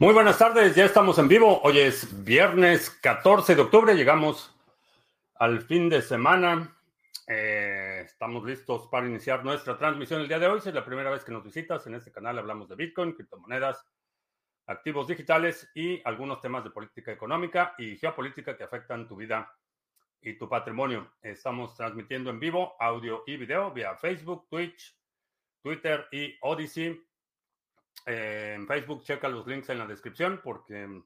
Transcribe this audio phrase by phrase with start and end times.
[0.00, 1.60] Muy buenas tardes, ya estamos en vivo.
[1.64, 4.56] Hoy es viernes 14 de octubre, llegamos
[5.34, 6.78] al fin de semana.
[7.26, 10.60] Eh, estamos listos para iniciar nuestra transmisión el día de hoy.
[10.60, 13.84] Si es la primera vez que nos visitas en este canal, hablamos de Bitcoin, criptomonedas,
[14.68, 19.52] activos digitales y algunos temas de política económica y geopolítica que afectan tu vida
[20.20, 21.10] y tu patrimonio.
[21.22, 24.96] Estamos transmitiendo en vivo audio y video vía Facebook, Twitch,
[25.60, 27.04] Twitter y Odyssey.
[28.10, 31.02] Eh, en Facebook, checa los links en la descripción porque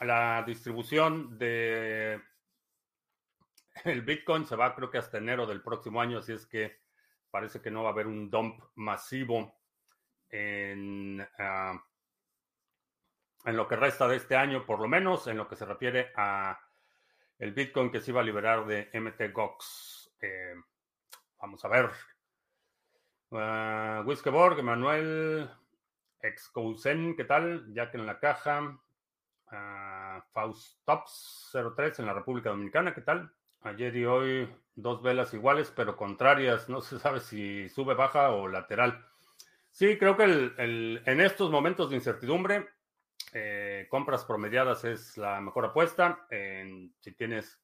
[0.00, 2.20] la distribución de
[3.84, 6.80] el Bitcoin se va creo que hasta enero del próximo año, así es que
[7.30, 9.60] parece que no va a haber un dump masivo
[10.30, 11.82] en, ah,
[13.44, 16.12] en lo que resta de este año, por lo menos en lo que se refiere
[16.16, 16.58] a
[17.38, 20.14] el Bitcoin que se iba a liberar de MTGOX.
[20.20, 20.54] Eh,
[21.38, 21.90] vamos a ver.
[23.28, 25.50] Uh, Wiskeborg, Manuel
[26.20, 27.72] Excousen, ¿qué tal?
[27.74, 28.80] Que en la caja.
[29.52, 33.32] Uh, Faustops 03 en la República Dominicana, ¿qué tal?
[33.66, 36.68] Ayer y hoy dos velas iguales, pero contrarias.
[36.68, 39.04] No se sabe si sube, baja o lateral.
[39.72, 40.22] Sí, creo que
[40.56, 42.68] en estos momentos de incertidumbre,
[43.32, 46.28] eh, compras promediadas es la mejor apuesta.
[47.00, 47.60] si tienes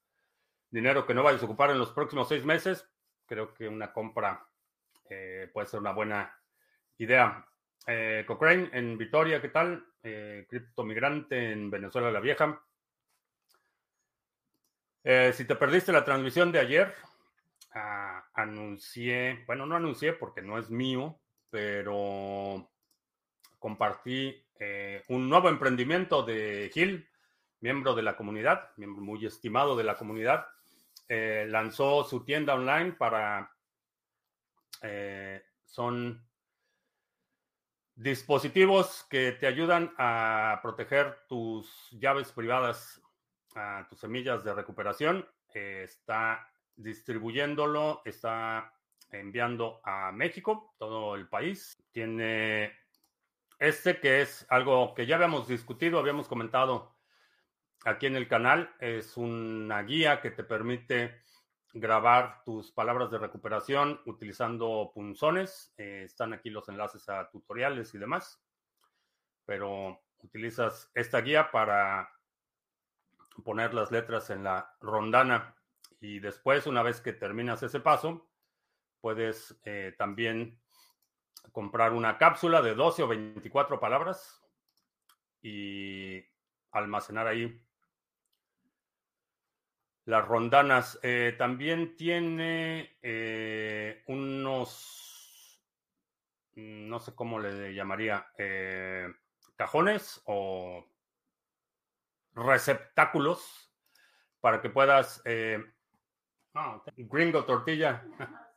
[0.70, 2.90] dinero que no vayas a ocupar en los próximos seis meses,
[3.24, 4.44] creo que una compra
[5.08, 6.36] eh, puede ser una buena
[6.98, 7.46] idea.
[7.86, 9.86] Eh, Cochrane en Vitoria, ¿qué tal?
[10.02, 12.60] Criptomigrante en Venezuela la Vieja.
[15.04, 16.94] Eh, si te perdiste la transmisión de ayer,
[17.74, 21.18] ah, anuncié, bueno, no anuncié porque no es mío,
[21.50, 22.70] pero
[23.58, 27.08] compartí eh, un nuevo emprendimiento de Gil,
[27.60, 30.46] miembro de la comunidad, miembro muy estimado de la comunidad.
[31.08, 33.50] Eh, lanzó su tienda online para...
[35.64, 36.24] son
[37.94, 43.01] dispositivos que te ayudan a proteger tus llaves privadas
[43.54, 48.72] a tus semillas de recuperación, eh, está distribuyéndolo, está
[49.10, 51.76] enviando a México, todo el país.
[51.92, 52.72] Tiene
[53.58, 56.96] este que es algo que ya habíamos discutido, habíamos comentado
[57.84, 61.22] aquí en el canal, es una guía que te permite
[61.74, 65.72] grabar tus palabras de recuperación utilizando punzones.
[65.76, 68.42] Eh, están aquí los enlaces a tutoriales y demás,
[69.44, 72.10] pero utilizas esta guía para
[73.44, 75.54] poner las letras en la rondana
[76.02, 78.28] y después, una vez que terminas ese paso,
[79.00, 80.60] puedes eh, también
[81.52, 84.42] comprar una cápsula de 12 o 24 palabras
[85.40, 86.24] y
[86.72, 87.64] almacenar ahí
[90.04, 90.98] las rondanas.
[91.04, 95.62] Eh, también tiene eh, unos,
[96.56, 98.26] no sé cómo le llamaría,
[99.54, 100.84] cajones o
[102.34, 103.72] receptáculos
[104.40, 105.22] para que puedas...
[105.24, 105.62] Eh,
[106.96, 108.04] gringo tortilla.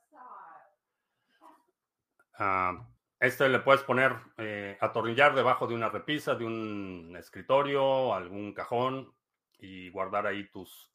[3.18, 9.16] Este le puedes poner, eh, atornillar debajo de una repisa, de un escritorio, algún cajón
[9.58, 10.92] y guardar ahí tus,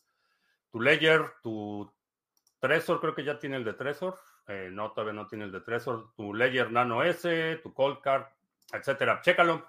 [0.71, 1.91] tu ledger, tu
[2.61, 4.19] Trezor, creo que ya tiene el de Trezor.
[4.47, 6.12] Eh, no, todavía no tiene el de Trezor.
[6.15, 8.26] Tu Ledger Nano S, tu Cold Card,
[8.71, 9.23] etcétera.
[9.23, 9.67] Chécalo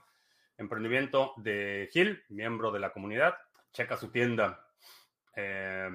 [0.61, 3.35] emprendimiento de Gil, miembro de la comunidad.
[3.73, 4.65] Checa su tienda.
[5.35, 5.89] Eh,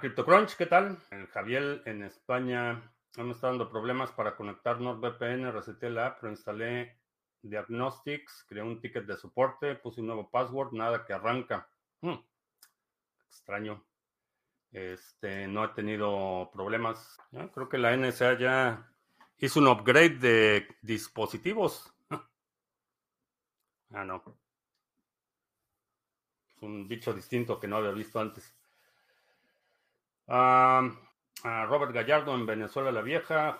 [0.00, 0.96] CryptoCrunch, ¿qué tal?
[1.32, 2.82] Javier en España
[3.16, 5.52] me está dando problemas para conectar NordVPN.
[5.52, 6.96] Reseté la app, pero instalé
[7.42, 11.68] Diagnostics, creé un ticket de soporte, puse un nuevo password, nada que arranca.
[12.00, 12.18] Hmm,
[13.26, 13.84] extraño.
[14.72, 17.18] Este, no he tenido problemas.
[17.54, 18.88] creo que la NSA ya
[19.38, 21.92] hizo un upgrade de dispositivos.
[23.92, 24.22] Ah, no.
[26.48, 28.56] Es un bicho distinto que no había visto antes.
[30.26, 33.58] Robert Gallardo en Venezuela la Vieja.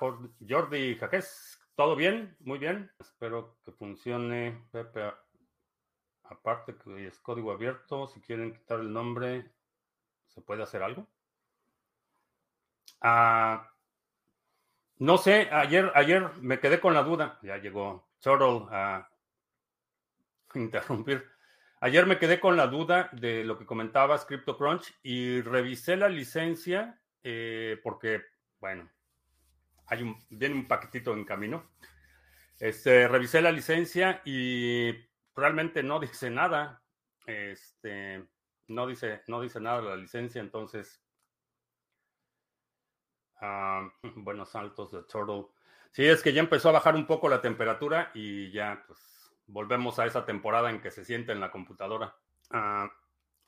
[0.49, 1.59] Jordi Jaques.
[1.75, 2.37] ¿Todo bien?
[2.41, 2.91] Muy bien.
[2.99, 4.67] Espero que funcione.
[4.71, 5.13] Pepe,
[6.25, 8.07] aparte que es código abierto.
[8.07, 9.51] Si quieren quitar el nombre,
[10.31, 11.07] ¿Se puede hacer algo?
[13.01, 13.69] Ah,
[14.99, 17.39] no sé, ayer, ayer me quedé con la duda.
[17.43, 19.10] Ya llegó Turtle a
[20.55, 21.27] interrumpir.
[21.81, 27.01] Ayer me quedé con la duda de lo que comentabas, CryptoCrunch, y revisé la licencia
[27.23, 28.23] eh, porque,
[28.61, 28.91] bueno,
[29.87, 31.71] hay un, viene un paquetito en camino.
[32.59, 34.93] Este, revisé la licencia y
[35.35, 36.83] realmente no dice nada.
[37.27, 38.27] Este,
[38.69, 41.03] no dice, no dice nada la licencia, entonces.
[43.41, 45.47] Ah, buenos saltos de Turtle.
[45.93, 49.10] Sí, es que ya empezó a bajar un poco la temperatura y ya, pues,
[49.51, 52.15] volvemos a esa temporada en que se siente en la computadora.
[52.51, 52.89] Uh,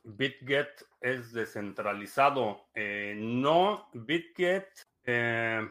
[0.04, 2.68] BitGet es descentralizado.
[2.74, 4.68] Eh, no, BitGet.
[5.04, 5.68] Eh,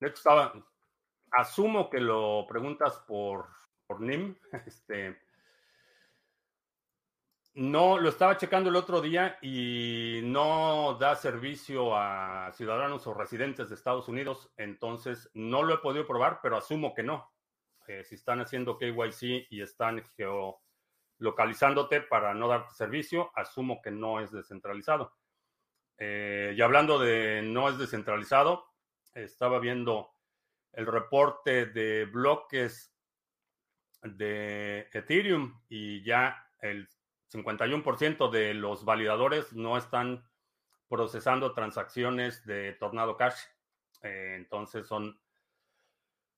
[0.00, 0.52] de hecho, estaba.
[1.32, 3.48] Asumo que lo preguntas por,
[3.86, 4.36] por NIM.
[4.66, 5.18] Este,
[7.54, 13.70] no, lo estaba checando el otro día y no da servicio a ciudadanos o residentes
[13.70, 17.32] de Estados Unidos, entonces no lo he podido probar, pero asumo que no.
[17.88, 24.20] Eh, si están haciendo KYC y están geolocalizándote para no darte servicio, asumo que no
[24.20, 25.14] es descentralizado.
[25.98, 28.66] Eh, y hablando de no es descentralizado,
[29.14, 30.10] estaba viendo
[30.72, 32.92] el reporte de bloques
[34.02, 36.88] de Ethereum y ya el
[37.32, 40.24] 51% de los validadores no están
[40.88, 43.38] procesando transacciones de Tornado Cash.
[44.02, 45.18] Eh, entonces son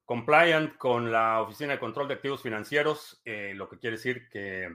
[0.09, 4.75] compliant con la Oficina de Control de Activos Financieros, eh, lo que quiere decir que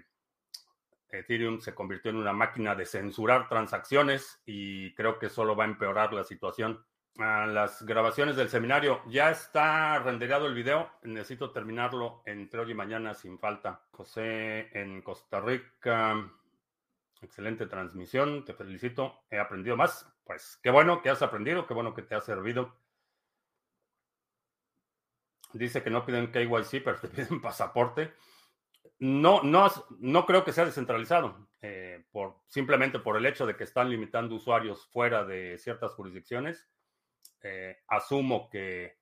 [1.10, 5.68] Ethereum se convirtió en una máquina de censurar transacciones y creo que solo va a
[5.68, 6.86] empeorar la situación
[7.16, 9.02] las grabaciones del seminario.
[9.08, 10.92] Ya está renderado el video.
[11.02, 13.82] Necesito terminarlo entre hoy y mañana sin falta.
[13.90, 16.30] José en Costa Rica.
[17.22, 18.46] Excelente transmisión.
[18.46, 19.24] Te felicito.
[19.32, 20.08] He aprendido más.
[20.24, 21.66] Pues qué bueno que has aprendido.
[21.66, 22.76] Qué bueno que te ha servido.
[25.54, 28.14] Dice que no piden KYC, pero te piden pasaporte.
[29.00, 33.64] No, no, no creo que sea descentralizado, eh, por, simplemente por el hecho de que
[33.64, 36.70] están limitando usuarios fuera de ciertas jurisdicciones
[37.44, 38.98] eh, asumo que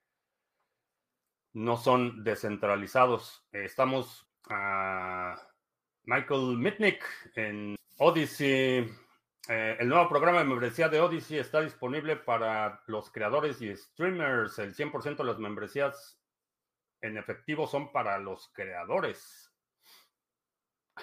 [1.53, 3.45] no son descentralizados.
[3.51, 5.35] estamos a
[6.03, 7.03] Michael Mitnick
[7.35, 8.89] en Odyssey.
[9.47, 14.57] Eh, el nuevo programa de membresía de Odyssey está disponible para los creadores y streamers.
[14.59, 16.19] El 100% de las membresías
[17.01, 19.51] en efectivo son para los creadores.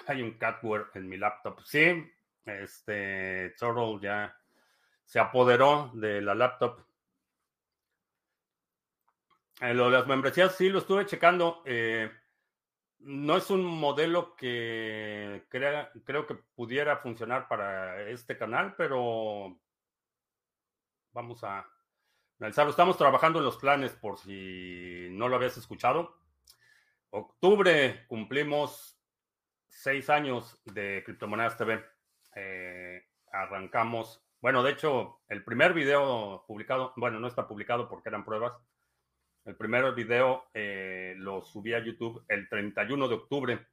[0.07, 1.61] Hay un catware en mi laptop.
[1.61, 2.09] Sí,
[2.45, 4.35] este Turtle ya
[5.03, 6.85] se apoderó de la laptop.
[9.61, 11.61] Eh, lo de las membresías sí lo estuve checando.
[11.65, 12.09] Eh,
[12.99, 19.59] no es un modelo que creo que pudiera funcionar para este canal, pero
[21.11, 21.65] vamos a
[22.39, 22.71] analizarlo.
[22.71, 26.17] Estamos trabajando en los planes por si no lo habías escuchado.
[27.11, 28.99] Octubre cumplimos
[29.67, 31.83] seis años de Criptomonedas TV.
[32.35, 38.25] Eh, arrancamos, bueno, de hecho, el primer video publicado, bueno, no está publicado porque eran
[38.25, 38.53] pruebas
[39.49, 43.67] el primer video eh, lo subí a YouTube el 31 de octubre,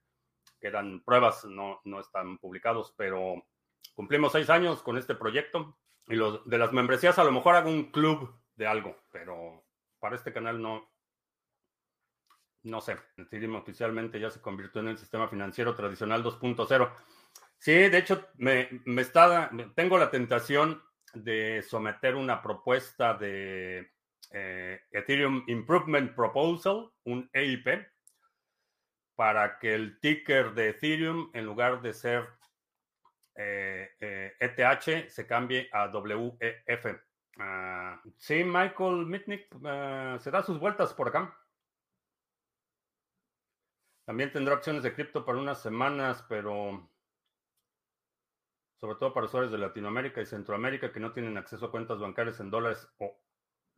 [0.59, 3.45] que eran pruebas, no, no están publicados, pero
[3.95, 5.77] cumplimos seis años con este proyecto.
[6.09, 9.65] Y de las membresías a lo mejor hago un club de algo, pero
[9.99, 10.91] para este canal no,
[12.63, 12.97] no sé.
[13.17, 16.93] Ethereum oficialmente ya se convirtió en el sistema financiero tradicional 2.0.
[17.59, 18.69] Sí, de hecho, me,
[19.01, 20.83] está, tengo la tentación
[21.15, 23.93] de someter una propuesta de
[24.33, 27.87] eh, Ethereum Improvement Proposal, un EIP,
[29.15, 32.29] para que el ticker de Ethereum, en lugar de ser
[33.35, 37.06] ETH, eh, e se cambie a WEF.
[37.39, 39.49] Ah, sí, Michael Mitnick
[40.21, 41.37] se da sus vueltas por acá.
[44.05, 46.89] También tendrá opciones de cripto para unas semanas, pero
[48.79, 52.39] sobre todo para usuarios de Latinoamérica y Centroamérica que no tienen acceso a cuentas bancarias
[52.41, 53.19] en dólares o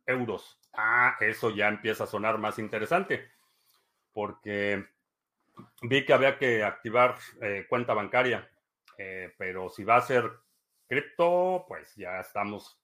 [0.05, 0.59] euros.
[0.73, 3.31] Ah, eso ya empieza a sonar más interesante,
[4.13, 4.87] porque
[5.81, 8.49] vi que había que activar eh, cuenta bancaria,
[8.97, 10.31] eh, pero si va a ser
[10.87, 12.78] cripto, pues ya estamos,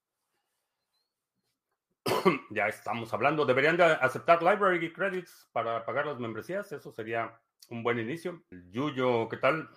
[2.52, 3.46] ya estamos hablando.
[3.46, 8.44] Deberían de aceptar library credits para pagar las membresías, eso sería un buen inicio.
[8.72, 9.70] Yuyo, ¿qué tal?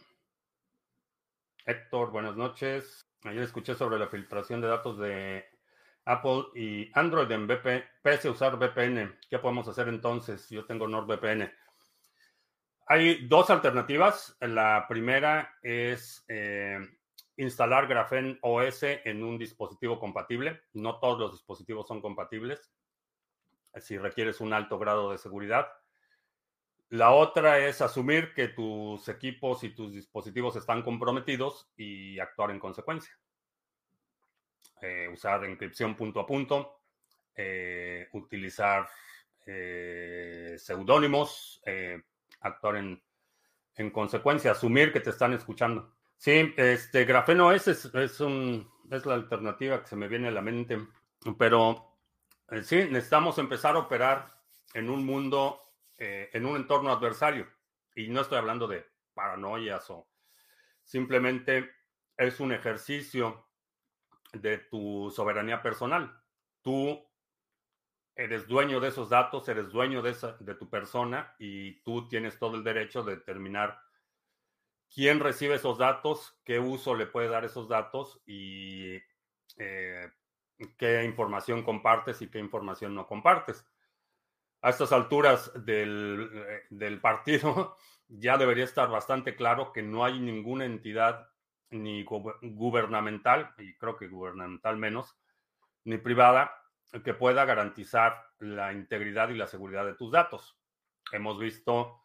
[1.65, 3.07] Héctor, buenas noches.
[3.25, 5.45] Ayer escuché sobre la filtración de datos de
[6.05, 9.19] Apple y Android en VPN, pese a usar VPN.
[9.29, 10.49] ¿Qué podemos hacer entonces?
[10.49, 11.53] Yo tengo NordVPN.
[12.87, 14.37] Hay dos alternativas.
[14.41, 16.79] La primera es eh,
[17.39, 20.61] instalar Graphene OS en un dispositivo compatible.
[20.75, 22.71] No todos los dispositivos son compatibles.
[23.77, 25.69] Si requieres un alto grado de seguridad.
[26.91, 32.59] La otra es asumir que tus equipos y tus dispositivos están comprometidos y actuar en
[32.59, 33.17] consecuencia.
[34.81, 36.81] Eh, usar encripción punto a punto,
[37.35, 38.89] eh, utilizar
[39.45, 41.61] eh, seudónimos,
[42.41, 43.03] actuar en,
[43.75, 45.98] en, consecuencia, asumir que te están escuchando.
[46.19, 50.43] Sí, este grafeno es, es, un, es la alternativa que se me viene a la
[50.43, 50.77] mente,
[51.39, 51.97] pero
[52.63, 54.43] sí, necesitamos empezar a operar
[54.75, 55.63] en un mundo,
[55.97, 57.47] en un entorno adversario.
[57.95, 58.85] Y no estoy hablando de
[59.15, 60.09] paranoias o
[60.83, 61.71] simplemente
[62.17, 63.49] es un ejercicio
[64.33, 66.21] de tu soberanía personal.
[66.63, 67.01] Tú
[68.17, 72.39] eres dueño de esos datos, eres dueño de, esa, de tu persona y tú tienes
[72.39, 73.81] todo el derecho de determinar
[74.93, 78.97] quién recibe esos datos, qué uso le puede dar esos datos y
[79.59, 80.11] eh,
[80.77, 83.65] qué información compartes y qué información no compartes.
[84.61, 87.77] A estas alturas del, eh, del partido
[88.09, 91.29] ya debería estar bastante claro que no hay ninguna entidad
[91.71, 95.19] ni gubernamental, y creo que gubernamental menos,
[95.85, 96.51] ni privada,
[97.05, 100.59] que pueda garantizar la integridad y la seguridad de tus datos.
[101.13, 102.01] Hemos visto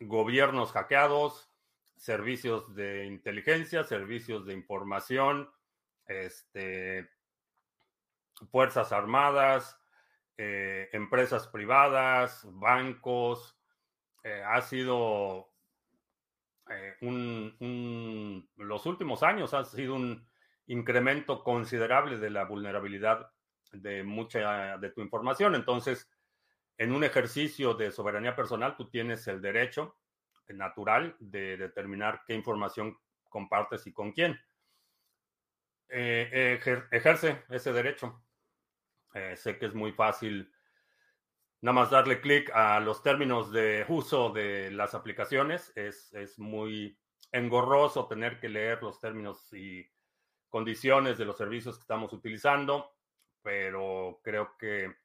[0.00, 1.50] gobiernos hackeados,
[1.96, 5.50] servicios de inteligencia, servicios de información,
[6.06, 7.10] este,
[8.50, 9.78] fuerzas armadas,
[10.38, 13.56] eh, empresas privadas, bancos.
[14.24, 15.50] Eh, ha sido
[16.70, 20.26] eh, un, los últimos años ha sido un
[20.66, 23.30] incremento considerable de la vulnerabilidad
[23.72, 25.54] de mucha de tu información.
[25.54, 26.08] Entonces,
[26.80, 29.98] en un ejercicio de soberanía personal, tú tienes el derecho
[30.48, 34.40] natural de determinar qué información compartes y con quién.
[35.90, 36.58] Eh,
[36.90, 38.24] ejerce ese derecho.
[39.12, 40.50] Eh, sé que es muy fácil
[41.60, 45.74] nada más darle clic a los términos de uso de las aplicaciones.
[45.76, 46.98] Es, muy
[47.30, 49.86] engorroso tener que leer los términos y
[50.48, 52.90] condiciones de los servicios que estamos utilizando,
[53.42, 54.96] pero creo que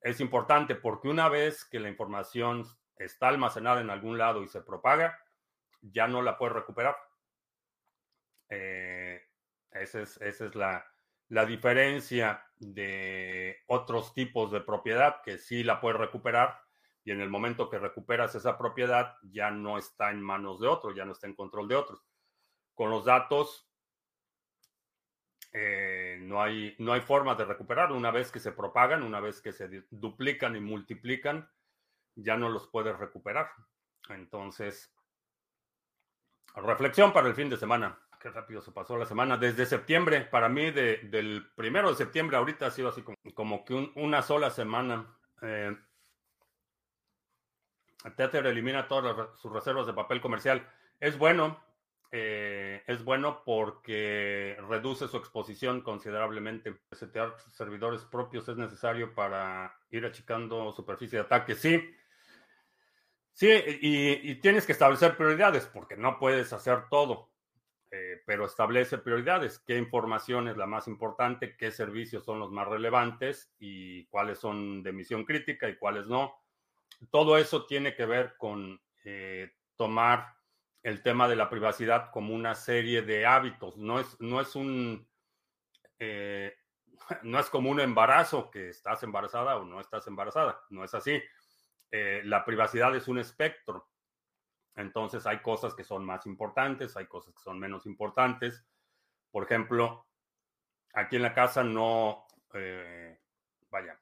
[0.00, 2.64] es importante porque una vez que la información
[2.96, 5.18] está almacenada en algún lado y se propaga,
[5.80, 6.96] ya no la puedes recuperar.
[8.48, 9.22] Eh,
[9.70, 10.84] esa es la,
[11.28, 16.60] la diferencia de otros tipos de propiedad que sí la puedes recuperar
[17.04, 20.94] y en el momento que recuperas esa propiedad ya no está en manos de otros,
[20.94, 22.04] ya no está en control de otros.
[22.74, 23.69] Con los datos
[25.52, 27.92] eh, no, hay, no hay forma de recuperar.
[27.92, 31.50] Una vez que se propagan, una vez que se duplican y multiplican,
[32.14, 33.50] ya no los puedes recuperar.
[34.08, 34.94] Entonces,
[36.54, 39.36] reflexión para el fin de semana qué rápido se pasó la semana.
[39.36, 43.02] Desde septiembre, para mí, del primero de septiembre ahorita ha sido así
[43.34, 45.16] como, que una sola semana.
[45.42, 45.76] Eh,
[48.16, 50.68] Tether elimina todas sus reservas de papel comercial.
[51.00, 51.58] Es bueno,
[52.12, 56.80] eh, es bueno porque reduce su exposición considerablemente.
[56.92, 61.54] Setear servidores propios es necesario para ir achicando superficie de ataque.
[61.54, 61.82] Sí,
[63.32, 63.48] sí,
[63.80, 67.30] y tienes que establecer prioridades porque no puedes hacer todo.
[67.92, 72.68] Eh, pero establece prioridades, qué información es la más importante, qué servicios son los más
[72.68, 76.36] relevantes y cuáles son de misión crítica y cuáles no.
[77.10, 80.36] Todo eso tiene que ver con eh, tomar
[80.82, 83.76] el tema de la privacidad como una serie de hábitos.
[83.76, 85.08] No es, no es un
[85.98, 86.54] eh,
[87.22, 90.60] no es como un embarazo que estás embarazada o no estás embarazada.
[90.70, 91.20] No es así.
[91.90, 93.88] la privacidad es un espectro.
[94.76, 98.64] Entonces hay cosas que son más importantes, hay cosas que son menos importantes.
[99.30, 100.06] Por ejemplo,
[100.94, 103.20] aquí en la casa no, eh,
[103.68, 104.00] vaya,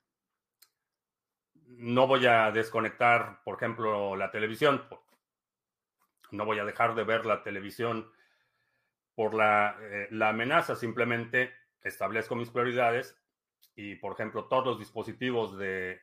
[1.67, 4.87] no voy a desconectar, por ejemplo, la televisión.
[6.31, 8.11] No voy a dejar de ver la televisión
[9.15, 13.21] por la, eh, la amenaza, simplemente establezco mis prioridades
[13.75, 16.01] y, por ejemplo, todos los dispositivos de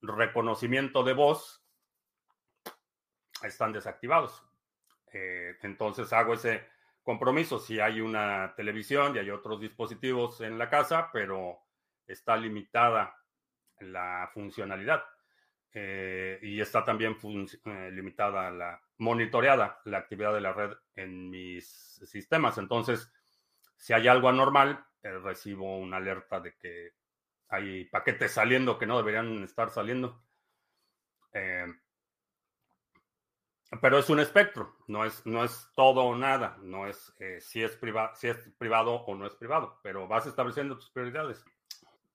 [0.00, 1.64] reconocimiento de voz
[3.42, 4.42] están desactivados.
[5.12, 6.64] Eh, entonces hago ese
[7.02, 11.60] compromiso si hay una televisión y hay otros dispositivos en la casa, pero
[12.06, 13.16] está limitada
[13.80, 15.04] la funcionalidad.
[15.78, 17.18] Eh, y está también
[17.66, 21.68] eh, limitada la monitoreada la actividad de la red en mis
[22.02, 22.56] sistemas.
[22.56, 23.12] Entonces,
[23.76, 26.92] si hay algo anormal, recibo una alerta de que
[27.48, 30.22] hay paquetes saliendo que no deberían estar saliendo.
[31.32, 31.66] Eh,
[33.80, 37.62] pero es un espectro, no es, no es todo o nada, no es eh, si,
[37.62, 37.78] es
[38.14, 41.44] si es privado o no es privado, pero vas estableciendo tus prioridades.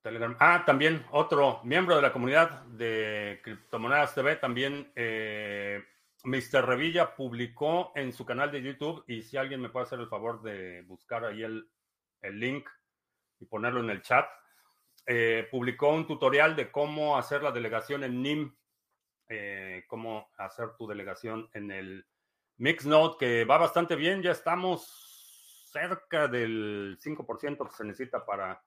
[0.02, 0.36] Telegram.
[0.40, 5.82] Ah, también otro miembro de la comunidad de Criptomonedas TV, también eh,
[6.24, 6.66] Mr.
[6.66, 10.42] Revilla publicó en su canal de YouTube, y si alguien me puede hacer el favor
[10.42, 11.68] de buscar ahí el,
[12.20, 12.68] el link
[13.38, 14.26] y ponerlo en el chat,
[15.06, 18.56] eh, publicó un tutorial de cómo hacer la delegación en NIM,
[19.28, 22.06] eh, cómo hacer tu delegación en el
[22.56, 24.22] Mixnode, que va bastante bien.
[24.22, 28.62] Ya estamos cerca del 5% que se necesita para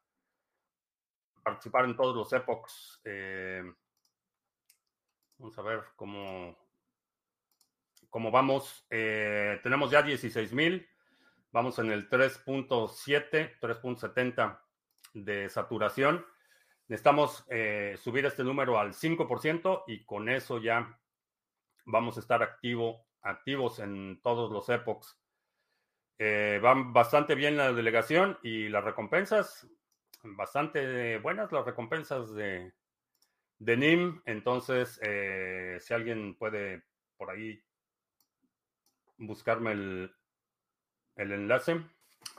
[1.46, 3.00] participar en todos los epochs.
[3.06, 3.64] Eh,
[5.38, 6.58] vamos a ver cómo,
[8.10, 8.86] cómo vamos.
[8.90, 10.90] tenemos ya 16 mil.
[11.52, 14.60] Vamos en el 3.7, 3.70
[15.14, 16.26] de saturación.
[16.88, 21.00] Necesitamos eh, subir este número al 5% y con eso ya
[21.86, 25.18] vamos a estar activo, activos en todos los epochs.
[26.20, 29.68] Eh, van bastante bien la delegación y las recompensas,
[30.36, 32.74] bastante buenas las recompensas de,
[33.60, 34.22] de NIM.
[34.26, 36.84] Entonces, eh, si alguien puede
[37.18, 37.62] por ahí
[39.18, 40.16] buscarme el,
[41.16, 41.82] el enlace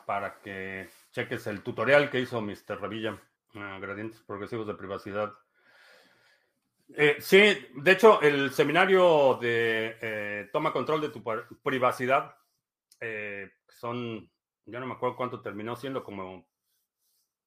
[0.04, 2.80] para que cheques el tutorial que hizo Mr.
[2.80, 3.20] Revilla,
[3.54, 5.32] ah, gradientes progresivos de privacidad.
[6.94, 11.22] Eh, sí, de hecho, el seminario de eh, toma control de tu
[11.62, 12.36] privacidad
[13.68, 14.30] son,
[14.64, 16.46] yo no me acuerdo cuánto terminó siendo, como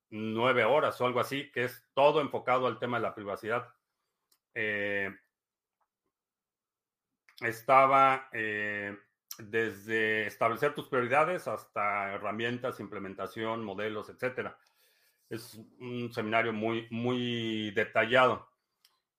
[0.10, 3.74] nueve horas o algo así, que es todo enfocado al tema de la privacidad.
[7.42, 14.58] estaba desde establecer tus prioridades hasta herramientas, implementación, modelos, etcétera.
[15.30, 18.50] Es un seminario muy, muy detallado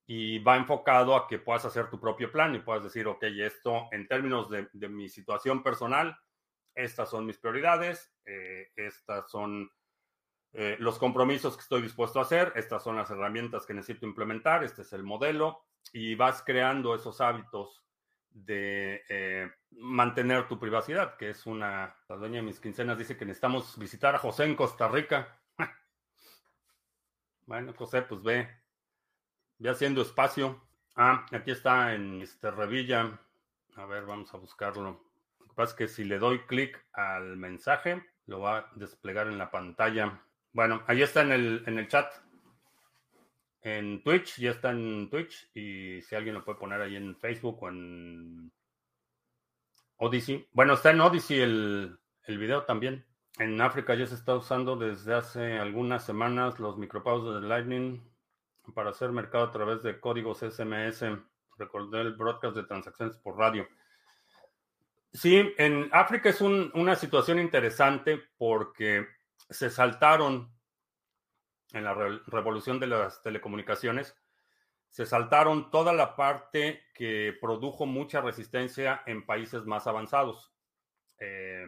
[0.06, 3.88] y va enfocado a que puedas hacer tu propio plan y puedas decir, ok, esto
[3.92, 6.18] en términos de, mi situación personal,
[6.74, 9.70] estas son mis prioridades, eh, estas son
[10.52, 14.64] eh, los compromisos que estoy dispuesto a hacer, estas son las herramientas que necesito implementar,
[14.64, 17.84] este es el modelo y vas creando esos hábitos
[18.30, 21.96] de eh, mantener tu privacidad, que es una...
[22.08, 25.40] La dueña de mis quincenas dice que necesitamos visitar a José en Costa Rica.
[27.46, 28.48] bueno, José, pues ve,
[29.58, 30.62] ve haciendo espacio.
[30.96, 32.56] Ah, aquí está en Mr.
[32.56, 33.20] Revilla.
[33.76, 35.04] A ver, vamos a buscarlo.
[35.38, 39.26] Lo que pasa es que si le doy clic al mensaje, lo va a desplegar
[39.28, 40.20] en la pantalla.
[40.52, 42.12] Bueno, ahí está en el, en el chat
[43.62, 47.62] en Twitch, ya está en Twitch y si alguien lo puede poner ahí en Facebook
[47.62, 48.50] o en
[49.98, 50.48] Odyssey.
[50.52, 53.04] Bueno, está en Odyssey el, el video también.
[53.38, 58.02] En África ya se está usando desde hace algunas semanas los micropagos de Lightning
[58.74, 61.04] para hacer mercado a través de códigos SMS.
[61.58, 63.68] Recordé el broadcast de transacciones por radio.
[65.12, 69.06] Sí, en África es una situación interesante porque
[69.50, 70.52] se saltaron
[71.72, 74.16] en la revolución de las telecomunicaciones,
[74.90, 80.52] se saltaron toda la parte que produjo mucha resistencia en países más avanzados.
[81.18, 81.66] Eh,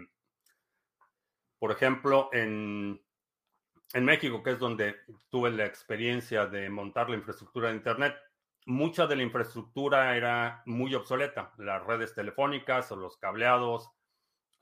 [1.59, 3.01] por ejemplo, en,
[3.92, 4.97] en México, que es donde
[5.29, 8.16] tuve la experiencia de montar la infraestructura de Internet,
[8.66, 11.53] mucha de la infraestructura era muy obsoleta.
[11.59, 13.90] Las redes telefónicas o los cableados,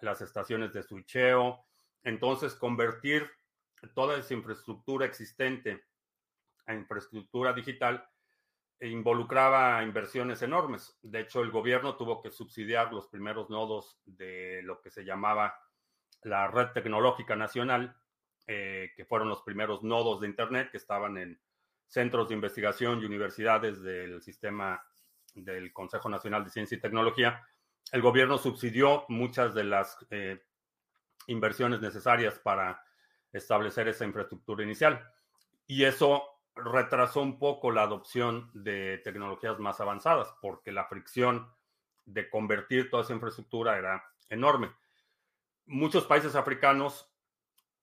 [0.01, 1.65] las estaciones de switcheo.
[2.03, 3.31] Entonces, convertir
[3.95, 5.85] toda esa infraestructura existente
[6.67, 8.07] a infraestructura digital
[8.81, 10.99] involucraba inversiones enormes.
[11.03, 15.55] De hecho, el gobierno tuvo que subsidiar los primeros nodos de lo que se llamaba
[16.23, 17.97] la Red Tecnológica Nacional,
[18.47, 21.41] eh, que fueron los primeros nodos de Internet que estaban en
[21.87, 24.83] centros de investigación y universidades del sistema
[25.35, 27.47] del Consejo Nacional de Ciencia y Tecnología.
[27.93, 30.43] El gobierno subsidió muchas de las eh,
[31.27, 32.83] inversiones necesarias para
[33.33, 35.09] establecer esa infraestructura inicial.
[35.67, 41.49] Y eso retrasó un poco la adopción de tecnologías más avanzadas, porque la fricción
[42.05, 44.73] de convertir toda esa infraestructura era enorme.
[45.67, 47.09] Muchos países africanos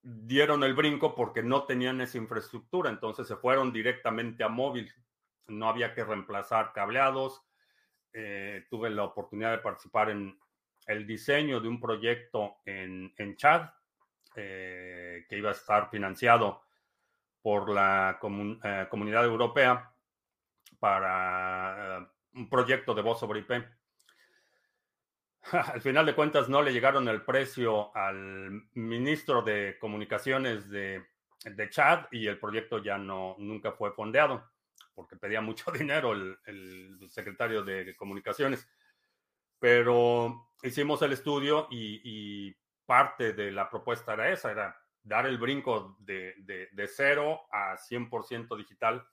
[0.02, 4.92] dieron el brinco porque no tenían esa infraestructura, entonces se fueron directamente a móvil.
[5.46, 7.42] No había que reemplazar cableados,
[8.68, 10.38] tuve la oportunidad de participar en
[10.88, 13.68] el diseño de un proyecto en, en Chad
[14.34, 16.62] que iba a estar financiado
[17.42, 19.92] por la comunidad europea
[20.78, 23.50] para un proyecto de voz sobre IP.
[25.52, 31.06] Al final de cuentas no le llegaron el precio al ministro de comunicaciones de,
[31.44, 34.44] de Chad y el proyecto ya no nunca fue fondeado
[34.94, 38.68] porque pedía mucho dinero el, secretario de comunicaciones.
[39.58, 42.54] Pero hicimos el estudio y,
[42.86, 47.76] parte de la propuesta era esa, era dar el brinco de, de, de cero a
[47.76, 49.06] 100% digital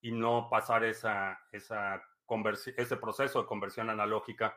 [0.00, 2.02] y no pasar esa, esa
[2.76, 4.56] ese proceso de conversión analógica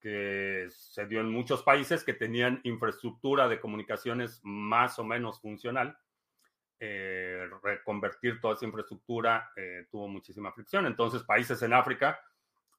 [0.00, 5.96] que se dio en muchos países que tenían infraestructura de comunicaciones más o menos funcional.
[6.78, 10.86] Eh, reconvertir toda esa infraestructura eh, tuvo muchísima fricción.
[10.86, 12.20] Entonces, países en África,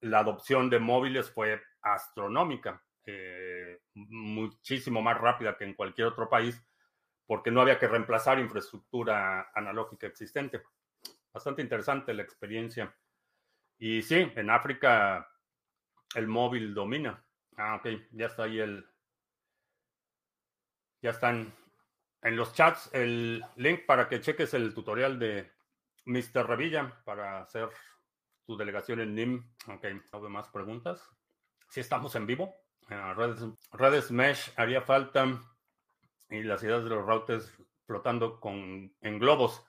[0.01, 6.59] la adopción de móviles fue astronómica, eh, muchísimo más rápida que en cualquier otro país,
[7.27, 10.61] porque no había que reemplazar infraestructura analógica existente.
[11.31, 12.95] Bastante interesante la experiencia.
[13.77, 15.27] Y sí, en África
[16.15, 17.23] el móvil domina.
[17.57, 18.85] Ah, ok, ya está ahí el.
[21.01, 21.53] Ya están
[22.23, 25.51] en los chats el link para que cheques el tutorial de
[26.05, 26.47] Mr.
[26.47, 27.69] Revilla para hacer
[28.45, 29.51] tu delegación en NIM.
[29.67, 31.14] Ok, ¿no más preguntas?
[31.75, 32.55] Si estamos en vivo.
[32.87, 35.41] Redes, redes, Mesh haría falta
[36.29, 37.51] y las ideas de los routers
[37.85, 39.61] flotando con, en globos.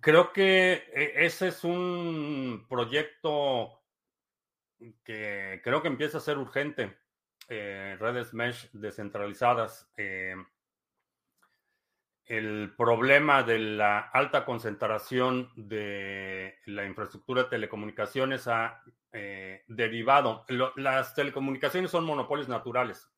[0.00, 3.82] Creo que e, ese es un proyecto
[5.04, 6.96] que creo que empieza a ser urgente.
[7.50, 9.92] Eh, redes mesh descentralizadas.
[9.98, 10.36] Eh,
[12.26, 18.82] el problema de la alta concentración de la infraestructura de telecomunicaciones ha
[19.12, 20.44] eh, derivado.
[20.76, 23.10] las telecomunicaciones son monopolios naturales.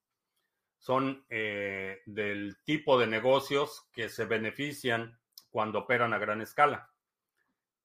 [0.78, 5.18] Son del tipo de negocios que se benefician
[5.50, 6.90] cuando operan a gran escala.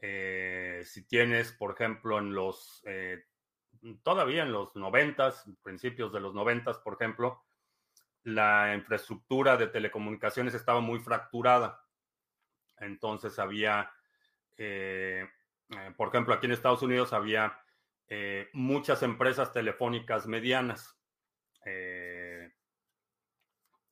[0.01, 3.23] Eh, si tienes, por ejemplo, en los, eh,
[4.01, 7.43] todavía en los noventas, principios de los noventas, por ejemplo,
[8.23, 11.83] la infraestructura de telecomunicaciones estaba muy fracturada.
[12.77, 13.91] Entonces había,
[14.57, 15.27] eh,
[15.97, 17.57] por ejemplo, aquí en Estados Unidos había
[18.51, 20.97] muchas empresas telefónicas medianas.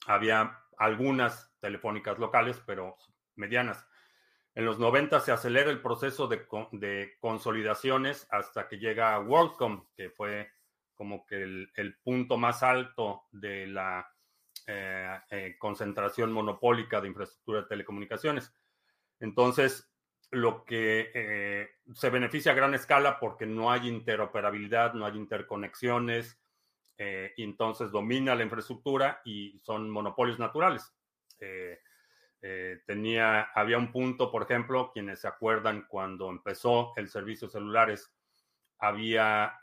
[0.08, 2.98] había algunas telefónicas locales, pero
[3.36, 3.86] medianas.
[4.56, 10.10] En los 90 se acelera el proceso de, consolidaciones hasta que llega a WorldCom, que
[10.10, 10.50] fue
[10.96, 14.12] como que el, punto más alto de la
[14.68, 18.54] eh, eh, concentración monopólica de infraestructura de telecomunicaciones.
[19.20, 19.92] Entonces,
[20.32, 26.40] lo que eh, se beneficia a gran escala porque no hay interoperabilidad, no hay interconexiones,
[27.38, 30.94] y entonces domina la infraestructura y son monopolios naturales.
[32.86, 38.14] Tenía, había un punto, por ejemplo, quienes se acuerdan cuando empezó el servicio celulares,
[38.80, 39.62] había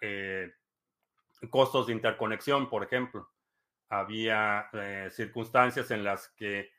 [1.50, 3.28] costos de interconexión, por ejemplo.
[3.88, 6.70] Había eh, circunstancias en las que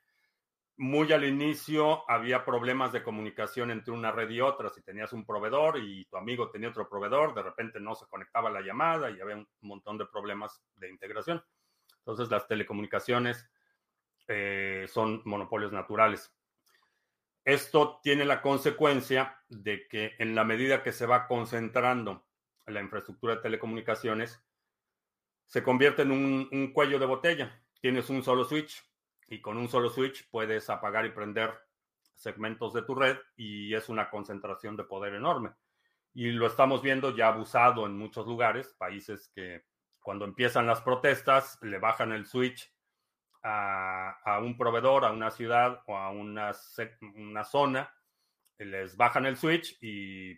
[0.77, 4.69] muy al inicio había problemas de comunicación entre una red y otra.
[4.69, 8.51] Si tenías un proveedor y tu amigo tenía otro proveedor, de repente no se conectaba
[8.51, 11.43] la llamada y había un montón de problemas de integración.
[11.99, 13.49] Entonces las telecomunicaciones
[14.27, 16.31] eh, son monopolios naturales.
[17.43, 22.27] Esto tiene la consecuencia de que en la medida que se va concentrando
[22.65, 24.43] la infraestructura de telecomunicaciones,
[25.47, 27.63] se convierte en un, cuello de botella.
[27.79, 28.83] Tienes un solo switch
[29.27, 31.53] y con un solo switch puedes apagar y prender
[32.15, 35.51] segmentos de tu red y es una concentración de poder enorme.
[36.13, 39.63] Y lo estamos viendo ya abusado en muchos lugares, países que
[40.01, 42.73] cuando empiezan las protestas le bajan el switch
[43.43, 46.51] a, un proveedor, a una ciudad o a una,
[47.15, 47.93] una zona,
[48.57, 50.37] les bajan el switch y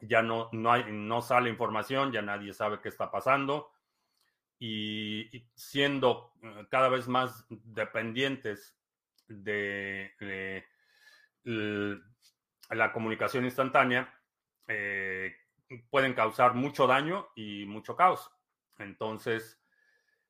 [0.00, 3.73] ya no, no, hay, no sale información, ya nadie sabe qué está pasando.
[4.66, 8.74] Y, siendo eh, cada vez más dependientes
[9.28, 10.14] de,
[12.70, 14.18] la comunicación instantánea,
[14.66, 15.36] eh,
[15.90, 18.30] pueden causar mucho daño y mucho caos.
[18.78, 19.60] Entonces,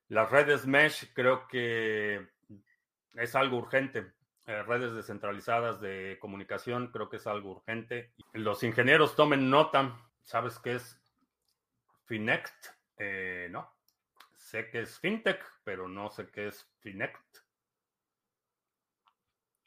[0.09, 2.29] las redes mesh creo que
[3.15, 4.15] es algo urgente.
[4.47, 8.13] Eh, redes descentralizadas de comunicación creo que es algo urgente.
[8.33, 9.97] Los ingenieros tomen nota.
[10.25, 11.01] ¿Sabes qué es
[12.07, 12.67] Finext?
[12.99, 13.73] Eh, no.
[14.55, 17.39] Sé que es FinTech, pero no sé qué es Finext.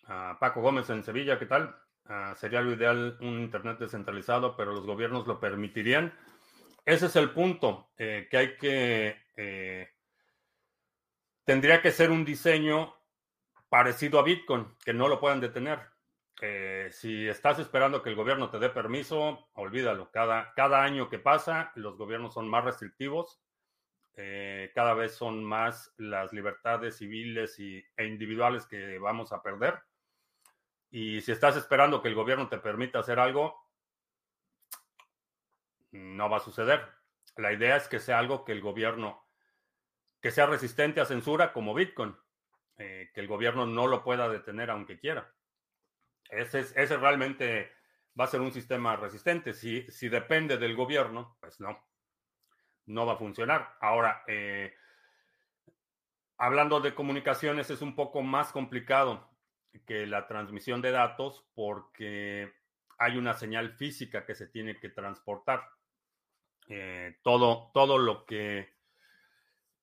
[0.06, 1.76] Ah, Paco Gómez en Sevilla, ¿qué tal?
[2.06, 6.18] Ah, sería lo ideal un Internet descentralizado, pero los gobiernos lo permitirían.
[6.86, 9.26] ese es el punto, eh, que hay que...
[9.36, 9.90] Eh,
[11.44, 12.96] tendría que ser un diseño
[13.68, 15.82] parecido a Bitcoin, que no lo puedan detener.
[16.40, 20.10] Eh, si estás esperando que el gobierno te dé permiso, olvídalo.
[20.12, 23.42] Cada, cada año que pasa, los gobiernos son más restrictivos.
[24.74, 29.80] Cada vez son más las libertades civiles y, e individuales que vamos a perder.
[30.90, 33.56] Y si estás esperando que el gobierno te permita hacer algo,
[35.92, 36.84] no va a suceder.
[37.36, 39.24] La idea es que sea algo que el gobierno,
[40.22, 42.16] que sea resistente a censura como Bitcoin,
[42.78, 45.32] eh, que el gobierno no lo pueda detener aunque quiera.
[46.30, 47.72] Ese, es, ese realmente
[48.20, 49.54] va a ser un sistema resistente.
[49.54, 51.88] Si, si depende del gobierno, pues no,
[52.88, 53.76] no va a funcionar.
[53.80, 54.74] Ahora, eh,
[56.38, 59.30] hablando de comunicaciones, es un poco más complicado
[59.86, 62.52] que la transmisión de datos porque
[62.98, 65.70] hay una señal física que se tiene que transportar.
[66.70, 68.76] Eh, todo, todo lo que,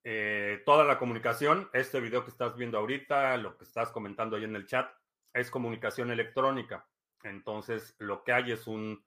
[0.03, 4.43] eh, toda la comunicación, este video que estás viendo ahorita, lo que estás comentando ahí
[4.43, 4.91] en el chat,
[5.33, 6.87] es comunicación electrónica.
[7.23, 9.03] Entonces, lo que hay es un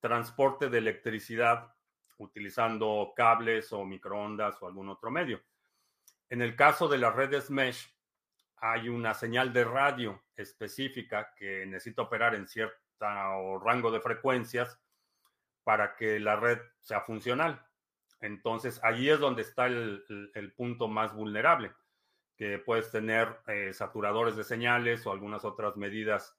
[0.00, 1.73] transporte de electricidad
[2.24, 5.40] utilizando cables o microondas o algún otro medio.
[6.28, 7.94] En el caso de las redes mesh,
[8.56, 12.78] hay una señal de radio específica que necesita operar en cierto
[13.58, 14.80] rango de frecuencias
[15.64, 17.64] para que la red sea funcional.
[18.20, 21.72] Entonces, allí es donde está el, punto más vulnerable,
[22.36, 26.38] que puedes tener eh, saturadores de señales o algunas otras medidas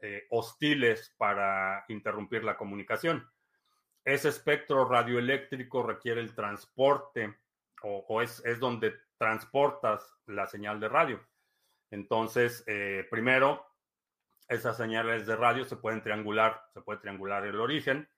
[0.00, 3.28] eh, hostiles para interrumpir la comunicación.
[4.08, 7.36] Ese espectro radioeléctrico requiere el transporte
[7.82, 11.20] o, es, es, donde transportas la señal de radio.
[11.90, 13.66] Entonces, eh, primero,
[14.48, 18.08] esas señales de radio se pueden triangular, se puede triangular el origen,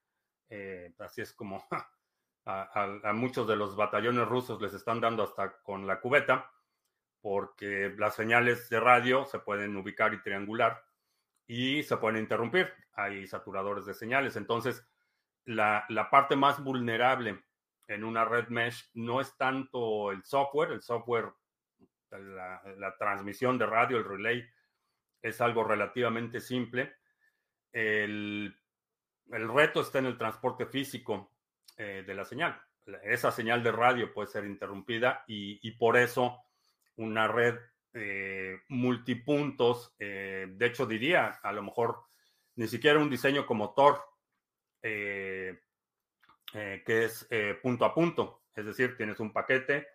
[0.49, 1.67] eh, así es como
[2.47, 6.53] a, muchos de los batallones rusos les están dando hasta con la cubeta,
[7.21, 10.85] porque las señales de radio se pueden ubicar y triangular
[11.49, 12.73] y se pueden interrumpir.
[12.93, 14.37] Hay saturadores de señales.
[14.37, 14.87] Entonces,
[15.45, 17.45] la, parte más vulnerable
[17.89, 21.33] en una red mesh no es tanto el software, el software,
[22.11, 24.45] la, la transmisión de radio, el relay,
[25.23, 26.97] es algo relativamente simple.
[27.73, 28.55] El
[29.33, 31.33] el reto está en el transporte físico
[31.77, 32.61] eh, de la señal.
[33.05, 36.39] Esa señal de radio puede ser interrumpida y, por eso
[36.97, 37.57] una red
[37.95, 42.05] eh, multipuntos, eh, de hecho diría, a lo mejor
[42.57, 44.03] ni siquiera un diseño como Tor,
[44.83, 45.59] que
[46.87, 47.29] es
[47.63, 49.87] punto a punto, es decir, tienes un paquete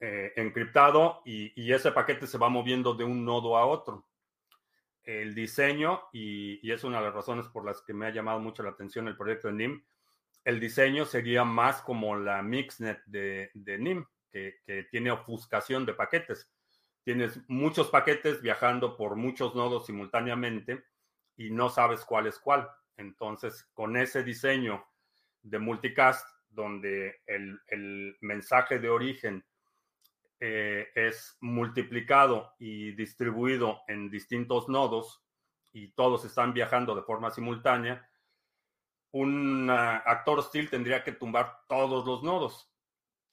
[0.00, 4.06] encriptado y ese paquete se va moviendo de un nodo a otro
[5.04, 8.62] el diseño, y, es una de las razones por las que me ha llamado mucho
[8.62, 9.84] la atención el proyecto de NIM,
[10.44, 16.50] el diseño sería más como la Mixnet de, de NIM, que, tiene ofuscación de paquetes.
[17.02, 20.84] Tienes muchos paquetes viajando por muchos nodos simultáneamente
[21.36, 22.68] y no sabes cuál es cuál.
[22.96, 24.84] Entonces, con ese diseño
[25.42, 29.44] de multicast, donde el, mensaje de origen
[30.40, 35.22] eh, es multiplicado y distribuido en distintos nodos
[35.72, 38.08] y todos están viajando de forma simultánea,
[39.10, 42.70] un actor hostil tendría que tumbar todos los nodos.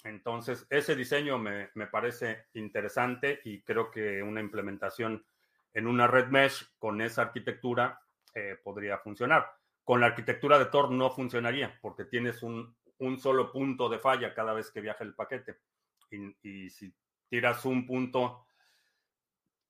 [0.03, 5.25] Entonces, ese diseño me, parece interesante y creo que una implementación
[5.73, 8.01] en una red mesh con esa arquitectura
[8.33, 9.51] eh, podría funcionar.
[9.83, 14.33] Con la arquitectura de Tor no funcionaría porque tienes un, un solo punto de falla
[14.33, 15.57] cada vez que viaja el paquete
[16.43, 16.93] y, si
[17.29, 18.45] tiras un punto,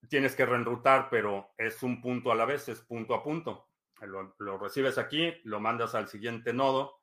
[0.10, 3.68] tienes que reenrutar, pero es un punto a la vez, es punto a punto.
[4.02, 7.02] Lo, recibes aquí, lo mandas al siguiente nodo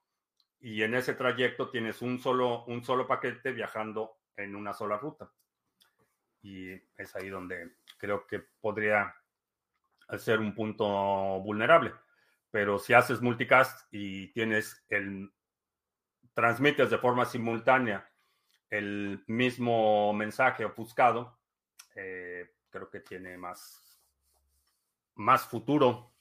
[0.59, 5.31] y en ese trayecto tienes un solo, un solo paquete viajando en una sola ruta.
[6.43, 9.15] Y es ahí donde creo que podría
[10.17, 10.87] ser un punto
[11.41, 11.93] vulnerable.
[12.51, 15.31] Pero si haces multicast y tienes el
[16.33, 18.09] transmites de forma simultánea
[18.71, 21.39] el mismo mensaje ofuscado,
[21.95, 24.01] eh, creo que tiene más,
[25.15, 26.13] más futuro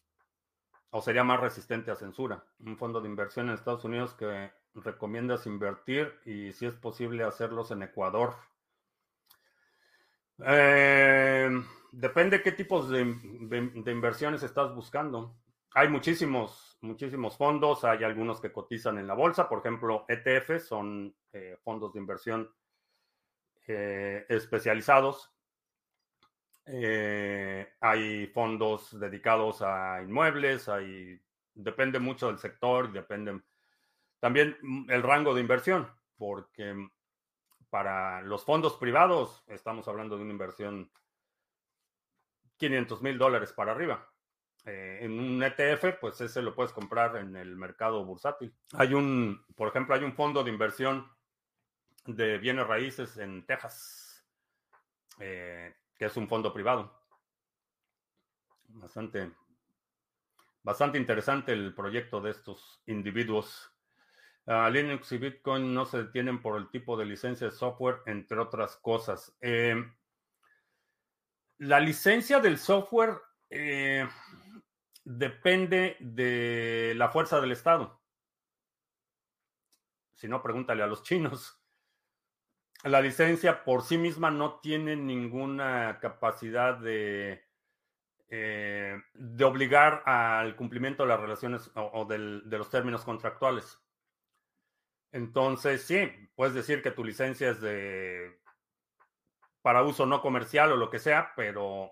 [0.90, 2.44] o sería más resistente a censura.
[2.60, 7.72] Un fondo de inversión en Estados Unidos que recomiendas invertir y si es posible hacerlos
[7.72, 8.36] en Ecuador.
[10.46, 11.50] Eh,
[11.92, 15.36] depende qué tipos de, inversiones estás buscando.
[15.74, 21.16] Hay muchísimos muchísimos fondos, hay algunos que cotizan en la bolsa, por ejemplo, ETF son
[21.34, 22.52] eh, fondos de inversión
[23.68, 25.34] eh, especializados.
[27.80, 31.20] Hay fondos dedicados a inmuebles, hay,
[31.54, 33.42] depende mucho del sector, depende
[34.20, 36.90] También mm, el rango de inversión, porque
[37.70, 40.92] para los fondos privados estamos hablando de una inversión
[42.58, 44.10] 500 mil dólares para arriba.
[44.66, 48.54] Eh, en un ETF, pues ese lo puedes comprar en el mercado bursátil.
[48.74, 51.10] Hay un, por ejemplo, hay un fondo de inversión
[52.06, 54.26] de bienes raíces en Texas,
[55.20, 57.02] eh, que es un fondo privado.
[58.70, 59.32] Bastante,
[60.64, 63.72] bastante interesante el proyecto de estos individuos.
[64.50, 68.40] Ah, Linux y Bitcoin no se detienen por el tipo de licencia de software, entre
[68.40, 69.36] otras cosas.
[69.42, 69.76] Eh,
[71.58, 73.18] la licencia del software
[73.50, 74.08] eh,
[75.04, 78.02] depende de la fuerza del Estado.
[80.14, 81.62] Si no, pregúntale a los chinos.
[82.84, 87.44] La licencia por sí misma no tiene ninguna capacidad de,
[88.30, 93.78] eh, de obligar al cumplimiento de las relaciones o, de los términos contractuales.
[95.12, 98.40] Entonces, sí, puedes decir que tu licencia es de
[99.62, 101.92] para uso no comercial o lo que sea, pero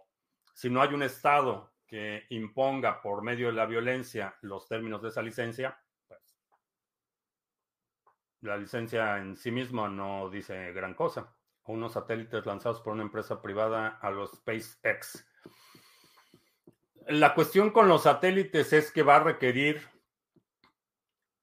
[0.53, 5.09] si no hay un Estado que imponga por medio de la violencia los términos de
[5.09, 6.21] esa licencia, pues
[8.41, 11.35] la licencia en sí misma no dice gran cosa.
[11.65, 15.27] Unos satélites lanzados por una empresa privada a los SpaceX.
[17.07, 19.81] La cuestión con los satélites es que va a requerir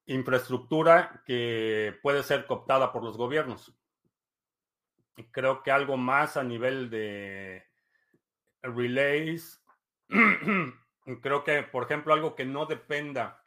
[0.06, 3.74] infraestructura que puede ser cooptada por los gobiernos.
[5.30, 7.64] Creo que algo más a nivel de
[8.62, 9.62] relays,
[11.22, 13.44] creo que, por ejemplo, algo que no dependa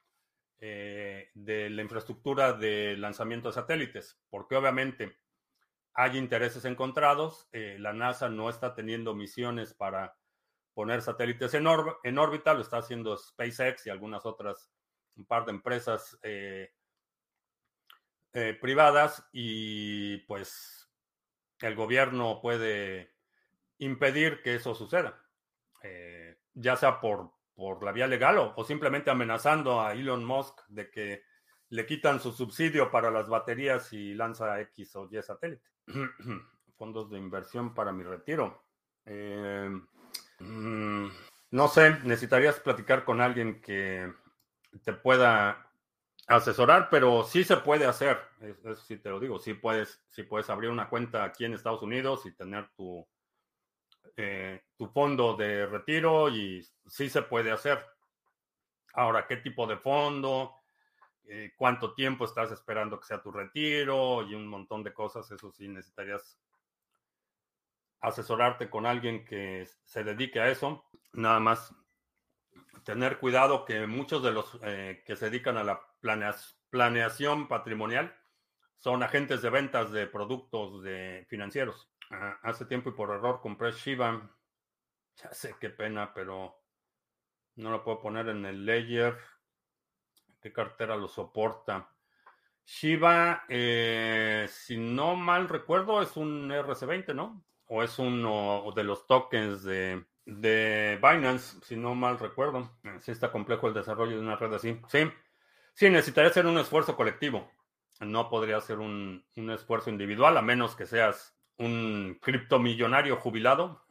[0.60, 5.18] eh, de la infraestructura de lanzamiento de satélites, porque obviamente
[5.94, 7.48] hay intereses encontrados.
[7.52, 10.18] Eh, la NASA no está teniendo misiones para
[10.74, 11.66] poner satélites en,
[12.04, 14.72] en órbita, lo está haciendo SpaceX y algunas otras
[15.18, 16.72] un par de empresas eh,
[18.34, 20.90] eh, privadas y pues
[21.62, 23.14] el gobierno puede
[23.78, 25.24] impedir que eso suceda,
[25.82, 30.90] eh, ya sea por, por la vía legal o, simplemente amenazando a Elon Musk de
[30.90, 31.24] que
[31.70, 35.68] le quitan su subsidio para las baterías y lanza X o Y satélite.
[36.78, 38.66] Fondos de inversión para mi retiro.
[40.40, 41.08] Mm,
[41.52, 44.12] no sé, necesitarías platicar con alguien que
[44.80, 45.70] te pueda
[46.28, 50.50] asesorar, pero sí se puede hacer, eso sí te lo digo, sí puedes, sí puedes
[50.50, 53.08] abrir una cuenta aquí en Estados Unidos y tener tu,
[54.18, 57.86] eh, tu fondo de retiro y sí se puede hacer.
[58.94, 60.56] Ahora, ¿qué tipo de fondo?
[61.26, 64.24] Eh, ¿Cuánto tiempo estás esperando que sea tu retiro?
[64.24, 66.40] Y un montón de cosas, eso sí necesitarías
[68.00, 70.86] asesorarte con alguien que se dedique a eso.
[71.14, 71.74] Nada más
[72.84, 75.82] tener cuidado que muchos de los eh, que se dedican a la
[76.70, 78.16] planeación patrimonial
[78.78, 81.90] son agentes de ventas de productos de financieros.
[82.12, 84.30] Ah, hace tiempo y por error compré Shiba.
[85.18, 86.62] Ya sé qué pena, pero
[87.56, 89.18] no lo puedo poner en el layer.
[90.40, 91.90] ¿Qué cartera lo soporta?
[92.64, 97.44] Shiba, eh, si no mal recuerdo, es un RC20, ¿no?
[97.68, 102.72] O es uno de los tokens de, de Binance, si no mal recuerdo.
[103.02, 104.80] Si está complejo el desarrollo de una red así.
[104.88, 105.12] Sí,
[105.74, 107.50] sí, necesitaría ser un esfuerzo colectivo.
[108.00, 113.86] No podría ser un, esfuerzo individual, a menos que seas un criptomillonario jubilado.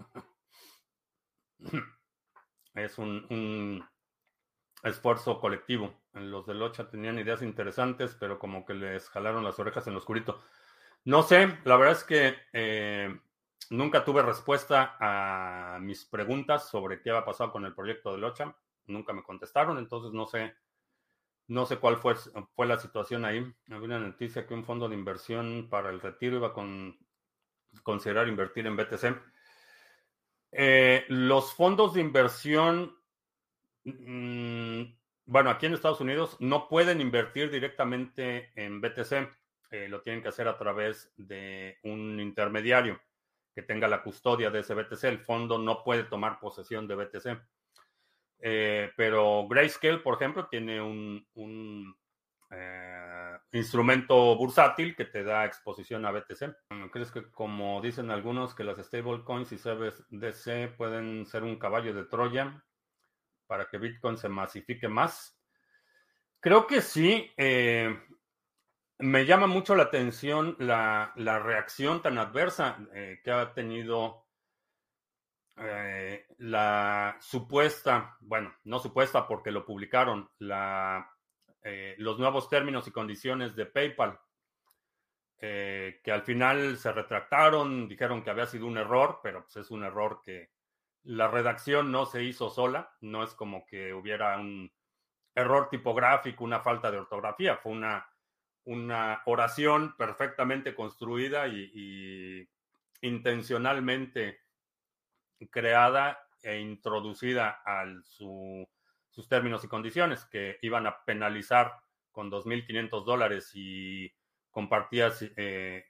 [2.75, 3.85] es un,
[4.83, 5.94] esfuerzo colectivo.
[6.12, 10.01] Los de Locha tenían ideas interesantes, pero como que les jalaron las orejas en lo
[10.01, 10.42] oscurito.
[11.05, 13.18] No sé, la verdad es que eh,
[13.70, 18.55] Nunca tuve respuesta a mis preguntas sobre qué había pasado con el proyecto de Locha.
[18.87, 20.55] Nunca me contestaron, entonces no sé,
[21.48, 22.14] no sé cuál fue,
[22.55, 23.45] fue la situación ahí.
[23.70, 26.99] Había una noticia que un fondo de inversión para el retiro iba a con,
[27.82, 29.16] considerar invertir en BTC.
[30.53, 32.97] Eh, los fondos de inversión,
[33.84, 34.82] mm,
[35.26, 39.28] bueno, aquí en Estados Unidos no pueden invertir directamente en BTC.
[39.70, 43.01] Eh, lo tienen que hacer a través de un intermediario
[43.55, 45.05] que tenga la custodia de ese BTC.
[45.05, 47.40] El fondo no puede tomar posesión de BTC.
[48.40, 51.96] Eh, pero Grayscale, por ejemplo, tiene un,
[52.50, 56.55] eh, instrumento bursátil que te da exposición a BTC.
[56.92, 62.05] ¿Crees que, como dicen algunos, que las stablecoins y CBDC pueden ser un caballo de
[62.05, 62.62] Troya
[63.46, 65.38] para que Bitcoin se masifique más?
[66.40, 67.30] Creo que sí.
[67.36, 67.96] Eh,
[68.99, 74.26] me llama mucho la atención la, reacción tan adversa eh, que ha tenido
[75.57, 81.11] eh, la supuesta, bueno, no supuesta porque lo publicaron, la
[81.62, 84.20] eh, los nuevos términos y condiciones de PayPal,
[85.40, 89.84] que al final se retractaron, dijeron que había sido un error, pero pues es un
[89.84, 90.53] error que
[91.03, 94.72] la redacción no se hizo sola, no es como que hubiera un
[95.34, 98.09] error tipográfico, una falta de ortografía, fue una,
[98.64, 102.48] una oración perfectamente construida y,
[103.02, 104.40] intencionalmente
[105.50, 111.74] creada e introducida a sus términos y condiciones, que iban a penalizar
[112.12, 114.10] con 2.500 dólares y
[114.50, 115.84] compartías eh,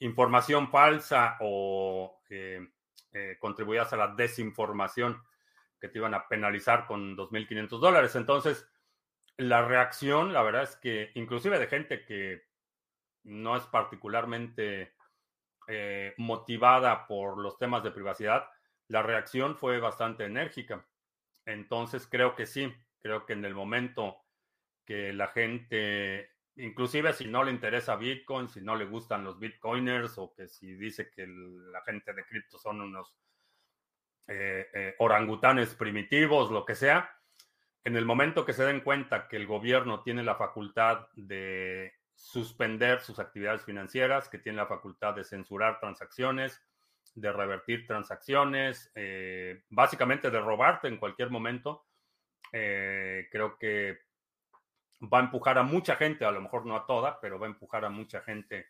[0.00, 2.68] información falsa o eh,
[3.12, 5.22] eh, contribuías a la desinformación
[5.80, 8.14] que te iban a penalizar con 2.500 dólares.
[8.16, 8.68] Entonces,
[9.40, 12.42] la reacción, la verdad es que inclusive de gente que
[13.24, 14.94] no es particularmente
[15.68, 18.48] eh, motivada por los temas de privacidad,
[18.88, 20.86] la reacción fue bastante enérgica.
[21.46, 22.72] Entonces, creo que sí,
[23.02, 24.24] creo que en el momento
[24.84, 30.18] que la gente inclusive si no le interesa Bitcoin, si no le gustan los Bitcoiners
[30.18, 33.16] o que si dice que la gente de cripto son unos
[34.26, 37.10] eh, eh, orangutanes primitivos, lo que sea,
[37.84, 43.00] en el momento que se den cuenta que el gobierno tiene la facultad de suspender
[43.00, 46.62] sus actividades financieras, que tiene la facultad de censurar transacciones,
[47.14, 51.86] de revertir transacciones, eh, básicamente de robarte en cualquier momento,
[52.50, 53.98] creo que
[55.00, 57.50] va a empujar a mucha gente, a lo mejor no a toda, pero va a
[57.50, 58.66] empujar a mucha gente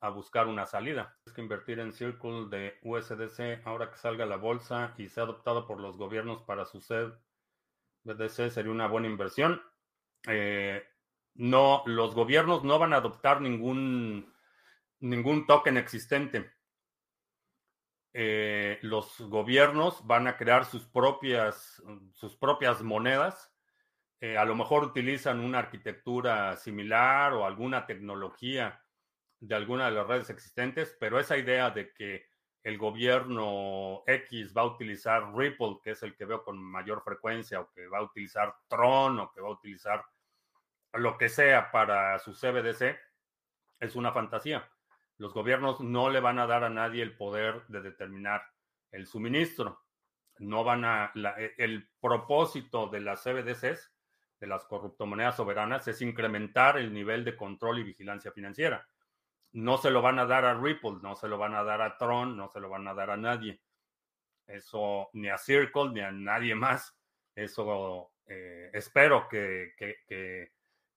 [0.00, 1.16] a buscar una salida.
[1.24, 5.66] Es que invertir en Circle de USDC ahora que salga la bolsa y sea adoptado
[5.66, 7.12] por los gobiernos para su sed
[8.04, 9.62] BDC sería una buena inversión.
[10.26, 10.82] Eh,
[11.34, 14.32] no, los gobiernos no van a adoptar ningún,
[15.00, 16.52] ningún token existente.
[18.12, 21.82] Eh, los gobiernos van a crear sus propias,
[22.12, 23.54] sus propias monedas
[24.24, 28.82] eh, a lo mejor utilizan una arquitectura similar o alguna tecnología
[29.38, 32.24] de alguna de las redes existentes, pero esa idea de que
[32.64, 37.60] el gobierno X va a utilizar Ripple, que es el que veo con mayor frecuencia,
[37.60, 40.02] o que va a utilizar Tron, o que va a utilizar
[40.94, 42.96] lo que sea para su CBDC,
[43.80, 44.66] es una fantasía.
[45.18, 48.42] Los gobiernos no le van a dar a nadie el poder de determinar
[48.90, 49.84] el suministro.
[50.38, 51.12] No van a.
[51.58, 53.92] el propósito de las CBDCs
[54.40, 58.88] de las corruptomonedas soberanas es incrementar el nivel de control y vigilancia financiera.
[59.54, 61.96] No se lo van a dar a Ripple, no se lo van a dar a
[61.96, 63.60] Tron, no se lo van a dar a nadie.
[64.46, 66.96] Eso ni a Circle ni a nadie más.
[67.34, 69.74] Eso eh, espero que,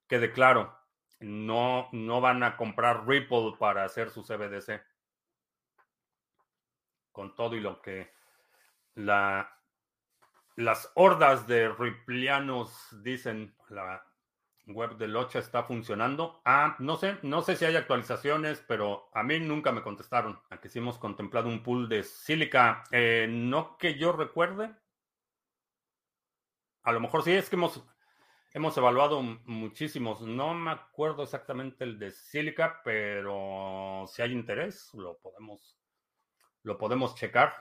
[0.08, 0.76] quede claro.
[1.20, 4.84] No, no van a comprar Ripple para hacer su CBDC.
[7.12, 8.12] Con todo y lo que
[8.95, 9.58] la
[10.58, 14.03] las hordas de riplianos dicen la
[14.68, 16.41] web del 8 está funcionando.
[16.45, 20.39] Ah, no sé, no sé si hay actualizaciones, pero a mí nunca me contestaron.
[20.49, 22.84] Aquí sí hemos contemplado un pool de sílica.
[22.91, 24.76] Eh, no que yo recuerde.
[26.84, 27.84] A lo mejor sí, es que hemos,
[28.53, 30.22] hemos evaluado muchísimos.
[30.22, 35.78] No me acuerdo exactamente el de sílica, pero si hay interés, lo podemos,
[36.63, 37.53] lo podemos checar.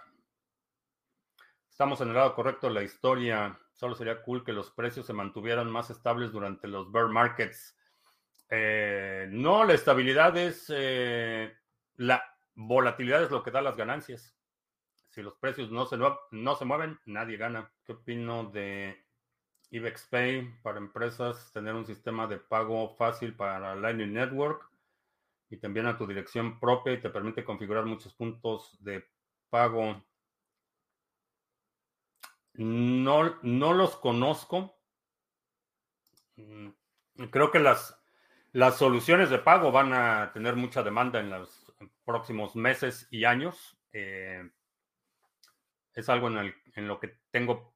[1.69, 3.59] Estamos en el lado correcto de la historia.
[3.77, 7.77] Solo sería cool que los precios se mantuvieran más estables durante los bear markets.
[8.49, 11.55] Eh, no, la estabilidad es eh,
[11.97, 12.23] la
[12.55, 14.35] volatilidad es lo que da las ganancias.
[15.11, 17.71] Si los precios no se, no se mueven, nadie gana.
[17.85, 18.97] ¿Qué opino de
[19.71, 21.53] IBEX Pay para empresas?
[21.53, 24.69] Tener un sistema de pago fácil para Lightning Network
[25.49, 29.07] y también a tu dirección propia y te permite configurar muchos puntos de
[29.51, 30.03] pago.
[32.57, 34.79] No, no los conozco.
[36.37, 36.71] Mm,
[37.31, 38.01] creo que las,
[38.53, 41.73] las soluciones de pago van a tener mucha demanda en los
[42.05, 43.79] próximos meses y años.
[43.93, 44.51] Eh,
[45.95, 47.75] es algo en, en lo que tengo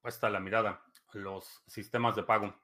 [0.00, 0.84] puesta la mirada,
[1.14, 2.54] los sistemas de pago.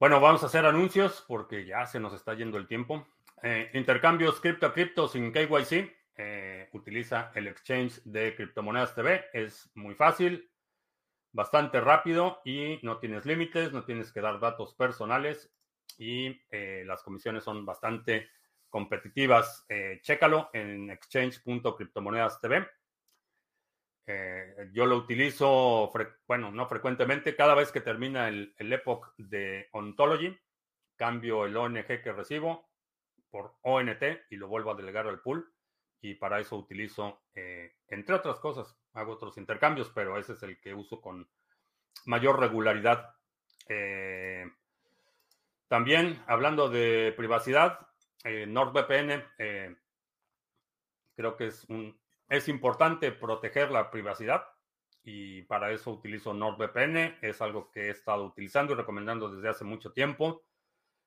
[0.00, 3.06] Bueno, vamos a hacer anuncios porque ya se nos está yendo el tiempo.
[3.42, 5.94] Eh, intercambios cripto a cripto sin KYC.
[6.16, 9.24] Eh, utiliza el exchange de criptomonedas TV.
[9.32, 10.48] Es muy fácil,
[11.32, 15.52] bastante rápido y no tienes límites, no tienes que dar datos personales
[15.98, 18.28] y eh, las comisiones son bastante
[18.68, 19.66] competitivas.
[19.68, 22.64] Eh, chécalo en exchange.criptomonedas TV.
[24.72, 25.90] yo lo utilizo,
[26.28, 30.38] bueno, no frecuentemente, cada vez que termina el, el epoch de Ontology,
[30.94, 32.70] cambio el ONG que recibo
[33.30, 35.53] por ONT y lo vuelvo a delegar al pool
[36.04, 40.60] y para eso utilizo, eh, entre otras cosas, hago otros intercambios, pero ese es el
[40.60, 41.26] que uso con
[42.04, 43.14] mayor regularidad.
[43.70, 44.44] Eh,
[45.66, 47.78] también hablando de privacidad,
[48.22, 49.24] eh, NordVPN,
[51.16, 51.98] creo que es, un,
[52.28, 54.44] es importante proteger la privacidad
[55.04, 57.16] y para eso utilizo NordVPN.
[57.22, 60.42] Es algo que he estado utilizando y recomendando desde hace mucho tiempo.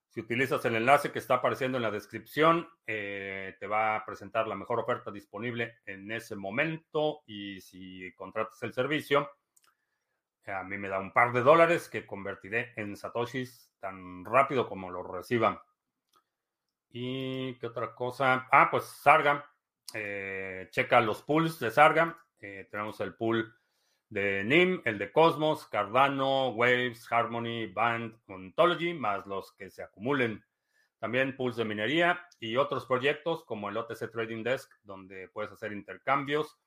[0.10, 4.48] Si utilizas el enlace que está apareciendo en la descripción, eh, te va a presentar
[4.48, 9.30] la mejor oferta disponible en ese momento y si contratas el servicio,
[10.54, 14.90] a mí me da un par de dólares que convertiré en satoshis tan rápido como
[14.90, 15.64] lo reciba.
[16.90, 18.48] ¿Y qué otra cosa?
[18.52, 19.46] Ah, pues Sarga.
[19.94, 22.18] Eh, checa los pools de Sarga.
[22.40, 23.54] Eh, tenemos el pool
[24.10, 30.44] de NIM, el de Cosmos, Cardano, Waves, Harmony, Band, Ontology, más los que se acumulen.
[31.00, 35.72] También pools de minería y otros proyectos como el OTC Trading Desk, donde puedes hacer
[35.72, 36.58] intercambios.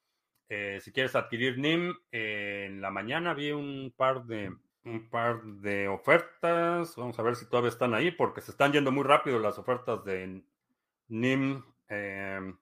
[0.48, 4.52] Eh, si quieres adquirir NIM, en la mañana vi un par de
[4.84, 6.96] un par de ofertas.
[6.96, 10.04] Vamos a ver si todavía están ahí, porque se están yendo muy rápido las ofertas
[10.04, 10.42] de
[11.08, 11.62] NIM.
[11.88, 12.56] Em,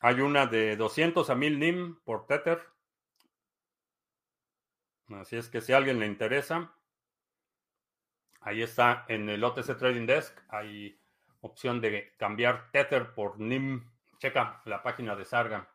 [0.00, 2.60] hay una de 200 a 1000 NIM por Tether.
[5.14, 6.72] Así es que si a alguien le interesa,
[8.40, 10.36] ahí está en el OTC Trading Desk.
[10.48, 11.00] Hay
[11.40, 13.88] opción de cambiar Tether por NIM.
[14.18, 15.68] Checa la página de Sarga.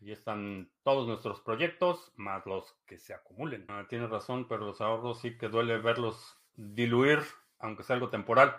[0.00, 3.66] Ahí están todos nuestros proyectos, más los que se acumulen.
[3.68, 7.20] Ah, tienes razón, pero los ahorros sí que duele verlos diluir,
[7.58, 8.56] aunque sea algo temporal.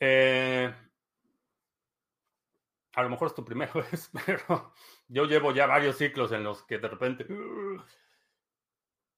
[0.00, 0.74] Eh,
[2.94, 4.72] a lo mejor es tu primera vez, pero
[5.08, 7.26] yo llevo ya varios ciclos en los que de repente...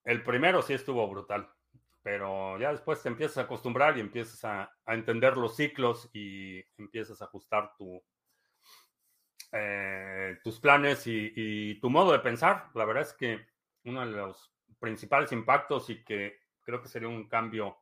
[0.08, 1.48] el primero sí estuvo brutal,
[2.02, 7.20] pero ya después te empiezas a acostumbrar y empiezas a entender los ciclos y empiezas
[7.20, 8.02] a ajustar tu,
[9.52, 12.70] eh, tus planes y, tu modo de pensar.
[12.74, 13.46] La verdad es que
[13.84, 17.78] uno de los principales impactos y que creo que sería un cambio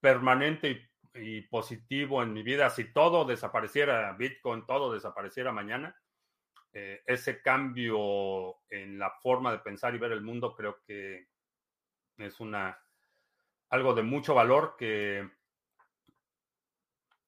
[0.00, 5.94] permanente y, positivo en mi vida, si todo desapareciera, Bitcoin, todo desapareciera mañana,
[6.72, 11.28] eh, ese cambio en la forma de pensar y ver el mundo creo que
[12.22, 12.78] es una
[13.68, 15.30] algo de mucho valor que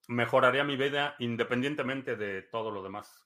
[0.09, 3.25] mejoraría mi vida independientemente de todo lo demás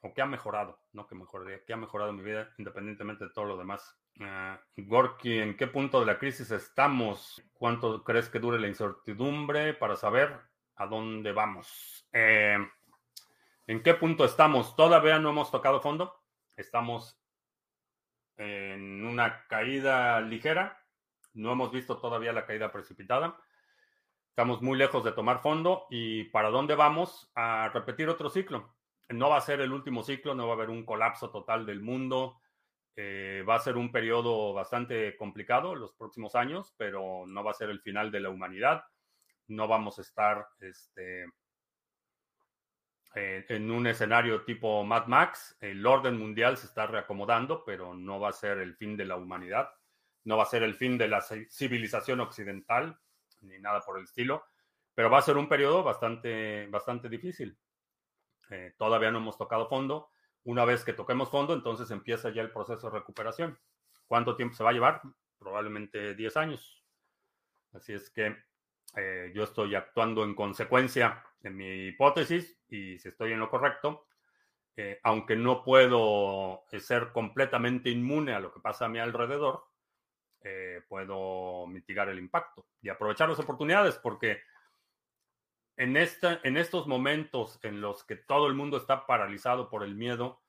[0.00, 3.44] o que ha mejorado, no que mejoraría, que ha mejorado mi vida independientemente de todo
[3.44, 3.98] lo demás.
[4.18, 7.42] Uh, Gorky, ¿en qué punto de la crisis estamos?
[7.54, 10.38] ¿Cuánto crees que dure la incertidumbre para saber
[10.76, 12.06] a dónde vamos?
[12.12, 12.56] Eh,
[13.66, 14.76] ¿En qué punto estamos?
[14.76, 16.14] Todavía no hemos tocado fondo.
[16.56, 17.20] Estamos
[18.36, 20.82] en una caída ligera.
[21.34, 23.38] No hemos visto todavía la caída precipitada.
[24.30, 25.86] Estamos muy lejos de tomar fondo.
[25.90, 27.30] ¿Y para dónde vamos?
[27.34, 28.76] A repetir otro ciclo
[29.08, 31.80] no va a ser el último ciclo, no va a haber un colapso total del
[31.80, 32.40] mundo.
[32.96, 37.54] Eh, va a ser un periodo bastante complicado los próximos años, pero no va a
[37.54, 38.84] ser el final de la humanidad.
[39.48, 41.26] No vamos a estar este,
[43.16, 45.56] en un escenario tipo Mad Max.
[45.60, 49.16] El orden mundial se está reacomodando, pero no va a ser el fin de la
[49.16, 49.70] humanidad.
[50.24, 52.98] No va a ser el fin de la civilización occidental,
[53.40, 54.44] ni nada por el estilo.
[54.94, 57.56] Pero va a ser un periodo bastante, bastante difícil.
[58.50, 60.10] Eh, todavía no hemos tocado fondo.
[60.44, 63.58] Una vez que toquemos fondo, entonces empieza ya el proceso de recuperación.
[64.06, 65.00] ¿Cuánto tiempo se va a llevar?
[65.38, 66.84] Probablemente 10 años.
[67.72, 68.36] Así es que
[68.96, 74.06] eh, yo estoy actuando en consecuencia de mi hipótesis y si estoy en lo correcto,
[74.76, 79.64] eh, aunque no puedo ser completamente inmune a lo que pasa a mi alrededor,
[80.88, 84.42] puedo mitigar el impacto y aprovechar las oportunidades porque
[85.76, 89.94] en, esta, en estos momentos en los que todo el mundo está paralizado por el
[89.94, 90.40] miedo,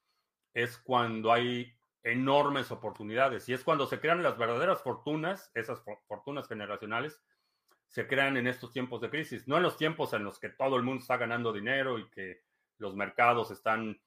[0.53, 6.47] es cuando hay enormes oportunidades y es cuando se crean las verdaderas fortunas, esas fortunas
[6.47, 7.21] generacionales,
[7.87, 10.75] se crean en estos tiempos de crisis, no en los tiempos en los que todo
[10.75, 12.43] el mundo está ganando dinero y que
[12.77, 13.99] los mercados están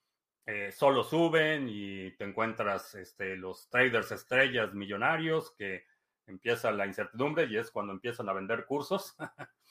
[0.45, 5.85] eh, solo suben y te encuentras este, los traders estrellas millonarios que
[6.25, 9.15] empieza la incertidumbre y es cuando empiezan a vender cursos.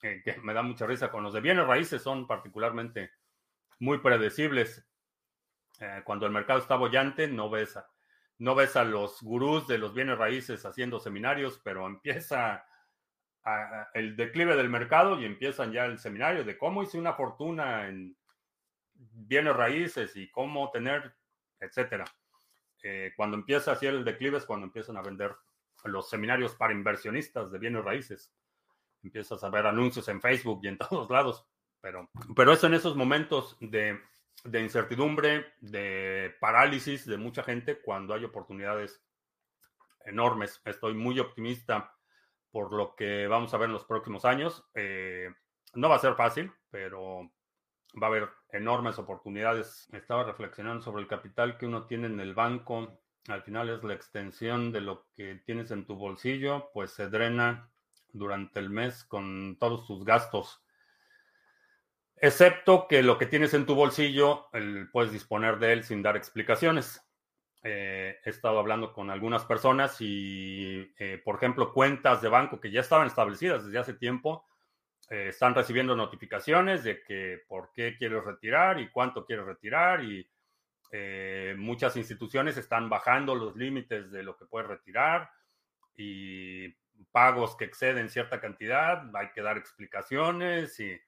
[0.00, 3.12] que, me da mucha risa con los de bienes raíces, son particularmente
[3.78, 4.84] muy predecibles.
[5.80, 7.86] Eh, cuando el mercado está bollante, no ves, a,
[8.38, 12.64] no ves a los gurús de los bienes raíces haciendo seminarios, pero empieza
[13.94, 18.16] el declive del mercado y empiezan ya el seminario de cómo hice una fortuna en
[18.94, 21.14] bienes raíces y cómo tener,
[21.60, 22.04] etcétera.
[22.82, 25.34] Eh, cuando empieza así el declive es cuando empiezan a vender
[25.84, 28.32] los seminarios para inversionistas de bienes raíces
[29.06, 31.46] empiezas a ver anuncios en Facebook y en todos lados.
[31.80, 34.00] Pero, pero es en esos momentos de,
[34.44, 39.02] de incertidumbre, de parálisis de mucha gente, cuando hay oportunidades
[40.04, 40.60] enormes.
[40.64, 41.95] Estoy muy optimista
[42.56, 44.64] por lo que vamos a ver en los próximos años.
[44.74, 45.28] Eh,
[45.74, 47.30] no va a ser fácil, pero
[48.02, 49.86] va a haber enormes oportunidades.
[49.92, 52.98] Estaba reflexionando sobre el capital que uno tiene en el banco.
[53.28, 57.70] Al final es la extensión de lo que tienes en tu bolsillo, pues se drena
[58.14, 60.64] durante el mes con todos tus gastos.
[62.16, 64.48] Excepto que lo que tienes en tu bolsillo,
[64.92, 67.05] puedes disponer de él sin dar explicaciones.
[67.68, 72.70] Eh, he estado hablando con algunas personas y, eh, por ejemplo, cuentas de banco que
[72.70, 74.46] ya estaban establecidas desde hace tiempo,
[75.10, 80.28] eh, están recibiendo notificaciones de que por qué quieres retirar y cuánto quieres retirar y
[81.58, 85.28] muchas instituciones están bajando los límites de lo que puedes retirar
[85.94, 86.70] y
[87.10, 90.98] pagos que exceden cierta cantidad, hay que dar explicaciones y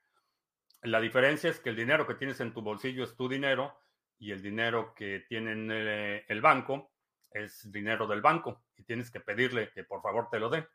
[0.83, 3.79] la diferencia es que el dinero que tienes en tu bolsillo es tu dinero
[4.19, 6.91] y el dinero que tiene en el, banco
[7.31, 10.67] es dinero del banco y tienes que pedirle que por favor te lo dé.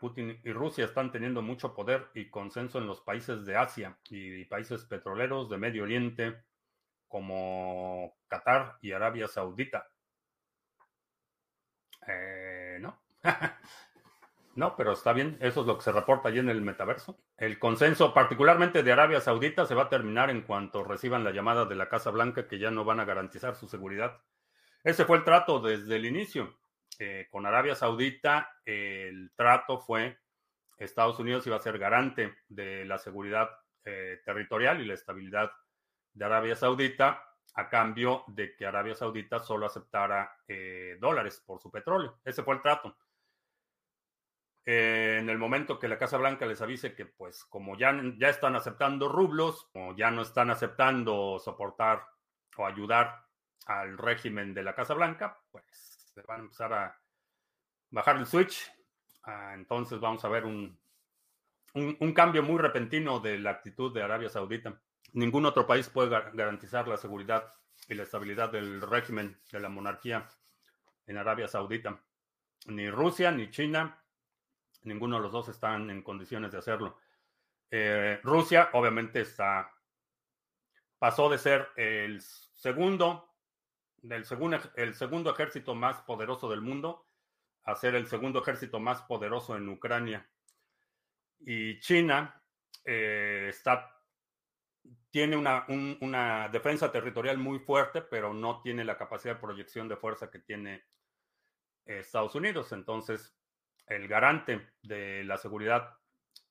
[0.00, 4.44] Putin y Rusia están teniendo mucho poder y consenso en los países de Asia y
[4.46, 6.42] países petroleros de Medio Oriente
[7.06, 9.88] como Qatar y Arabia Saudita.
[12.06, 13.00] Eh, no.
[14.58, 17.16] No, pero está bien, eso es lo que se reporta allí en el metaverso.
[17.36, 21.64] El consenso, particularmente de Arabia Saudita, se va a terminar en cuanto reciban la llamada
[21.64, 24.20] de la Casa Blanca que ya no van a garantizar su seguridad.
[24.82, 26.58] Ese fue el trato desde el inicio.
[26.98, 30.18] Eh, con Arabia Saudita, el trato fue
[30.76, 33.48] Estados Unidos iba a ser garante de la seguridad
[33.84, 35.52] eh, territorial y la estabilidad
[36.14, 37.22] de Arabia Saudita
[37.54, 42.18] a cambio de que Arabia Saudita solo aceptara eh, dólares por su petróleo.
[42.24, 42.96] Ese fue el trato.
[44.70, 48.28] Eh, en el momento que la Casa Blanca les avise que, pues, como ya, ya
[48.28, 52.06] están aceptando rublos, o ya no están aceptando soportar
[52.54, 53.24] o ayudar
[53.64, 55.64] al régimen de la Casa Blanca, pues
[56.12, 57.00] se van a empezar a
[57.88, 58.70] bajar el switch.
[59.22, 60.78] Ah, entonces vamos a ver un,
[61.72, 64.78] un, cambio muy repentino de la actitud de Arabia Saudita.
[65.14, 67.54] Ningún otro país puede garantizar la seguridad
[67.88, 70.28] y la estabilidad del régimen de la monarquía
[71.06, 71.98] en Arabia Saudita.
[72.66, 73.98] Ni Rusia, ni China,
[74.82, 76.98] Ninguno de los dos están en condiciones de hacerlo.
[77.70, 79.72] Eh, Rusia, obviamente, está.
[80.98, 83.34] Pasó de ser el segundo,
[83.98, 84.24] del
[84.76, 87.06] el segundo ejército más poderoso del mundo
[87.64, 90.26] a ser el segundo ejército más poderoso en Ucrania.
[91.40, 92.42] Y China
[92.84, 93.94] eh, está,
[95.10, 95.66] tiene una,
[96.00, 100.38] una defensa territorial muy fuerte, pero no tiene la capacidad de proyección de fuerza que
[100.38, 100.84] tiene
[101.84, 102.72] Estados Unidos.
[102.72, 103.37] Entonces,
[103.88, 105.96] el garante de la seguridad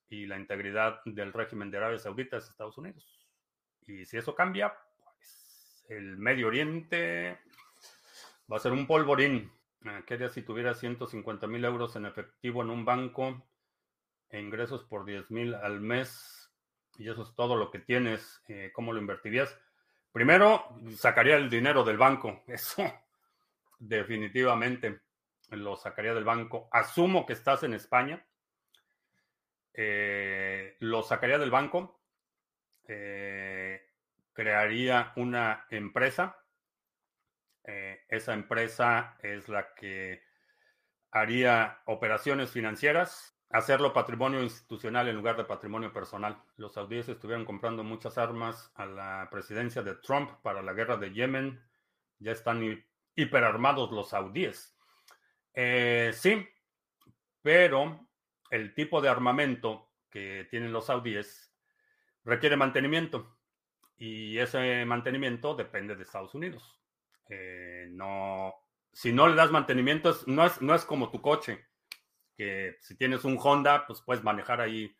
[0.09, 3.25] y la integridad del régimen de Arabia Saudita es Estados Unidos.
[3.85, 7.39] Y si eso cambia, pues el Medio Oriente
[8.51, 9.51] va a ser un polvorín.
[9.85, 13.47] Ah, ¿Qué harías si tuvieras 150 mil euros en efectivo en un banco
[14.29, 16.51] e ingresos por 10 mil al mes?
[16.97, 18.41] Y eso es todo lo que tienes.
[18.47, 19.57] Eh, ¿Cómo lo invertirías?
[20.11, 20.65] Primero,
[20.95, 22.43] sacaría el dinero del banco.
[22.47, 22.83] Eso,
[23.77, 25.01] definitivamente
[25.49, 26.69] lo sacaría del banco.
[26.71, 28.25] Asumo que estás en España.
[29.73, 32.01] Eh, lo sacaría del banco.
[32.87, 33.81] Eh,
[34.33, 36.37] crearía una empresa.
[37.63, 40.23] Eh, esa empresa es la que
[41.11, 46.41] haría operaciones financieras, hacerlo patrimonio institucional en lugar de patrimonio personal.
[46.55, 51.11] Los saudíes estuvieron comprando muchas armas a la presidencia de Trump para la guerra de
[51.11, 51.61] Yemen.
[52.19, 52.85] Ya están
[53.15, 54.76] hiperarmados los saudíes.
[55.59, 56.47] Eh, sí,
[57.41, 58.07] pero
[58.51, 61.51] el tipo de armamento que tienen los saudíes
[62.23, 63.39] requiere mantenimiento
[63.97, 66.79] y ese mantenimiento depende de Estados Unidos.
[67.27, 68.53] Eh, no,
[68.93, 71.65] si no le das mantenimiento, no, es, no es como tu coche,
[72.35, 74.95] que si tienes un Honda, pues puedes manejar ahí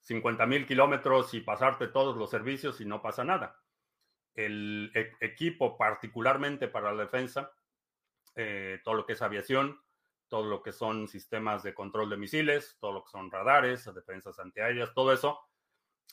[0.00, 3.62] 50 mil kilómetros y pasarte todos los servicios y no pasa nada.
[4.34, 7.50] El e, equipo, particularmente para la defensa,
[8.34, 9.80] eh, todo lo que es aviación,
[10.28, 14.38] todo lo que son sistemas de control de misiles, todo lo que son radares, defensas
[14.38, 15.40] antiaéreas, todo eso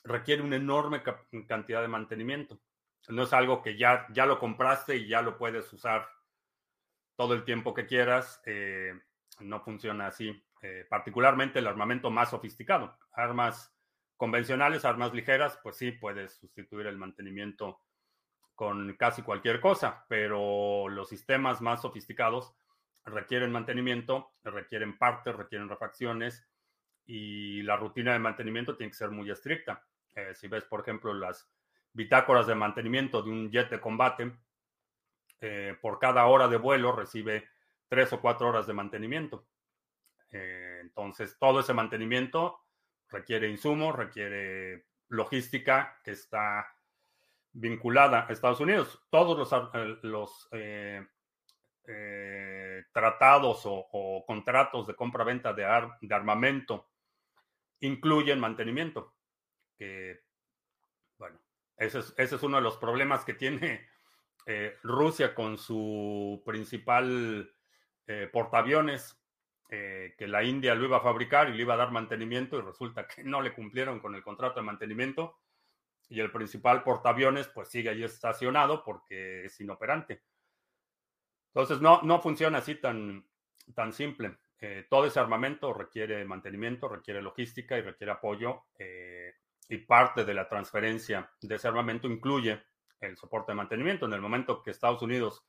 [0.03, 1.01] requiere una enorme
[1.47, 2.59] cantidad de mantenimiento.
[3.09, 6.07] No es algo que ya, ya lo compraste y ya lo puedes usar
[7.15, 8.41] todo el tiempo que quieras.
[8.45, 8.93] Eh,
[9.39, 10.43] no funciona así.
[10.61, 12.97] Eh, particularmente el armamento más sofisticado.
[13.13, 13.75] Armas
[14.15, 17.81] convencionales, armas ligeras, pues sí, puedes sustituir el mantenimiento
[18.55, 22.53] con casi cualquier cosa, pero los sistemas más sofisticados
[23.05, 26.47] requieren mantenimiento, requieren partes, requieren refacciones
[27.05, 29.85] y la rutina de mantenimiento tiene que ser muy estricta.
[30.15, 31.49] Eh, si ves, por ejemplo, las
[31.91, 34.31] bitácoras de mantenimiento de un jet de combate,
[35.41, 37.49] eh, por cada hora de vuelo recibe
[37.87, 39.45] tres o cuatro horas de mantenimiento.
[40.31, 42.61] Eh, entonces, todo ese mantenimiento
[43.09, 46.75] requiere insumos, requiere logística que está
[47.51, 48.99] vinculada a Estados Unidos.
[49.11, 49.51] Todos
[50.01, 50.49] los,
[51.85, 56.89] eh, tratados o, contratos de compra-venta de, armamento
[57.81, 59.15] incluyen mantenimiento.
[61.17, 61.39] Bueno,
[61.77, 63.85] ese es, uno de los problemas que tiene
[64.45, 67.53] eh, Rusia con su principal
[68.31, 69.17] portaaviones,
[69.69, 73.07] que la India lo iba a fabricar y le iba a dar mantenimiento y resulta
[73.07, 75.39] que no le cumplieron con el contrato de mantenimiento
[76.09, 80.21] y el principal portaaviones pues sigue ahí estacionado porque es inoperante.
[81.53, 83.25] Entonces no, no funciona así tan,
[83.75, 84.37] tan simple.
[84.59, 89.33] Eh, todo ese armamento requiere mantenimiento, requiere logística y requiere apoyo eh,
[89.69, 92.63] y parte de la transferencia de ese armamento incluye
[92.99, 94.05] el soporte de mantenimiento.
[94.05, 95.45] En el momento que Estados Unidos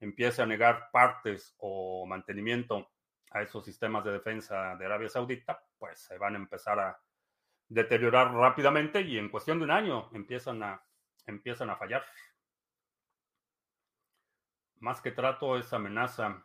[0.00, 2.90] empiece a negar partes o mantenimiento
[3.30, 6.98] a esos sistemas de defensa de Arabia Saudita, pues se van a empezar a
[7.68, 10.82] deteriorar rápidamente y en cuestión de un año empiezan a,
[11.26, 12.04] empiezan a fallar.
[14.84, 16.44] Más que trato es amenaza.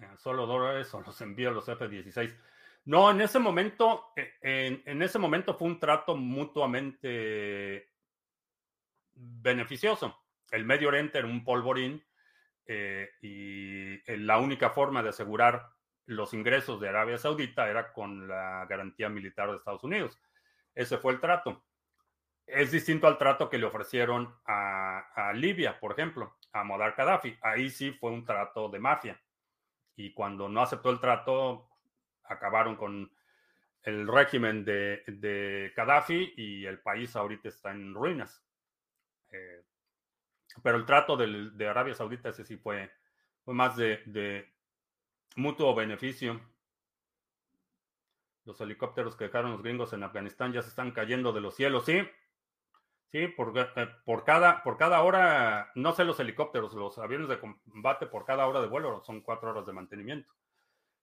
[0.00, 2.34] Eh, solo dólares o los envío a los F-16.
[2.86, 7.90] No, en ese momento, eh, en, ese momento fue un trato mutuamente
[9.12, 10.18] beneficioso.
[10.50, 12.02] El Medio Oriente era un polvorín
[12.64, 15.68] eh, y la única forma de asegurar
[16.06, 20.18] los ingresos de Arabia Saudita era con la garantía militar de Estados Unidos.
[20.74, 21.66] Ese fue el trato.
[22.46, 27.36] Es distinto al trato que le ofrecieron a, Libia, por ejemplo, a Muammar Gaddafi.
[27.42, 29.20] Ahí sí fue un trato de mafia.
[29.96, 31.68] Y cuando no aceptó el trato,
[32.24, 33.10] acabaron con
[33.82, 38.42] el régimen de, de Gaddafi y el país ahorita está en ruinas.
[39.30, 39.64] Eh,
[40.62, 42.90] pero el trato de Arabia Saudita ese sí fue,
[43.44, 44.52] fue más de, de
[45.36, 46.40] mutuo beneficio.
[48.44, 51.84] Los helicópteros que dejaron los gringos en Afganistán ya se están cayendo de los cielos,
[51.84, 52.00] ¿sí?
[53.10, 57.40] Sí, por, eh, por, cada, por cada hora, no sé los helicópteros, los aviones de
[57.40, 60.32] combate por cada hora de vuelo son cuatro horas de mantenimiento.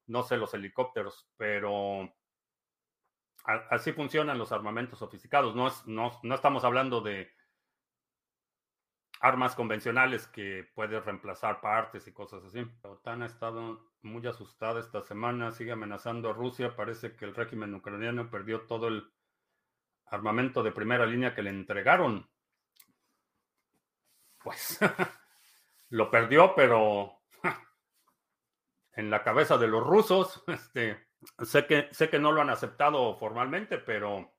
[0.08, 2.14] No sé los helicópteros, pero
[3.44, 5.56] así funcionan los armamentos sofisticados.
[5.56, 7.32] No, es, no, no estamos hablando de
[9.22, 12.64] armas convencionales que puedes reemplazar partes y cosas así.
[12.84, 16.76] La OTAN ha estado muy asustada esta semana, sigue amenazando a Rusia.
[16.76, 19.12] Parece que el régimen ucraniano perdió todo el
[20.08, 22.30] armamento de primera línea que le entregaron.
[24.44, 24.80] Pues
[25.90, 27.22] lo perdió, pero
[28.94, 31.08] en la cabeza de los rusos, este,
[31.44, 34.32] sé que, sé que no lo han aceptado formalmente, pero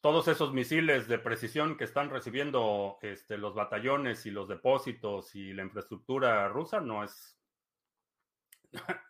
[0.00, 5.52] todos esos misiles de precisión que están recibiendo este, los batallones y los depósitos y
[5.52, 7.38] la infraestructura rusa no es,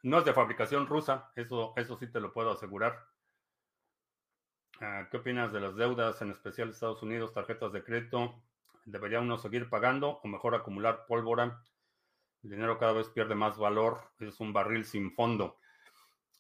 [0.03, 3.12] no es de fabricación rusa, eso, eso sí te lo puedo asegurar.
[4.81, 8.43] Ah, ¿Qué opinas de las deudas, en especial Estados Unidos, tarjetas de crédito?
[8.85, 11.63] ¿Debería uno seguir pagando o mejor acumular pólvora?
[12.43, 15.59] El dinero cada vez pierde más valor, es un barril sin fondo.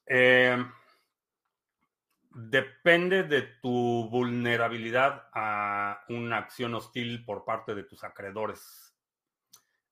[0.07, 0.57] Eh,
[2.35, 8.97] Depende de tu vulnerabilidad a una acción hostil por parte de tus acreedores.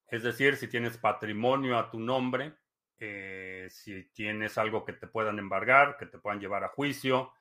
[0.07, 2.55] Es decir, si tienes patrimonio a tu nombre,
[2.97, 7.31] eh, si tienes algo que te puedan embargar, que te puedan llevar a juicio,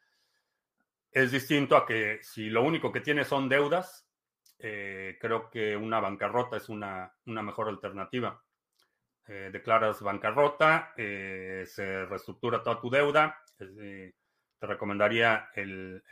[1.11, 4.09] es distinto a que si lo único que tienes son deudas,
[4.59, 8.43] eh, creo que una bancarrota es una, mejor alternativa.
[9.27, 16.03] Eh, declaras bancarrota, se reestructura toda tu deuda, te recomendaría el,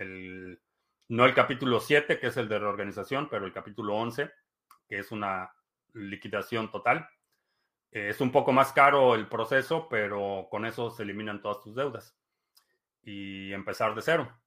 [1.08, 4.30] no el capítulo 7, que es el de reorganización, pero el capítulo 11,
[4.88, 5.50] que es una
[5.94, 7.08] liquidación total.
[7.90, 11.74] Eh, es un poco más caro el proceso, pero con eso se eliminan todas tus
[11.74, 12.16] deudas.
[13.02, 14.38] Y empezar de cero.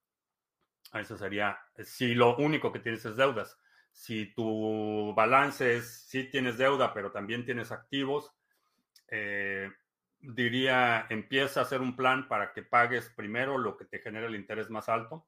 [0.94, 3.58] Eso sería, si lo único que tienes es deudas.
[3.92, 8.34] Si tu balance es, sí tienes deuda, pero también tienes activos,
[9.08, 9.70] eh,
[10.20, 14.36] diría, empieza a hacer un plan para que pagues primero lo que te genera el
[14.36, 15.28] interés más alto,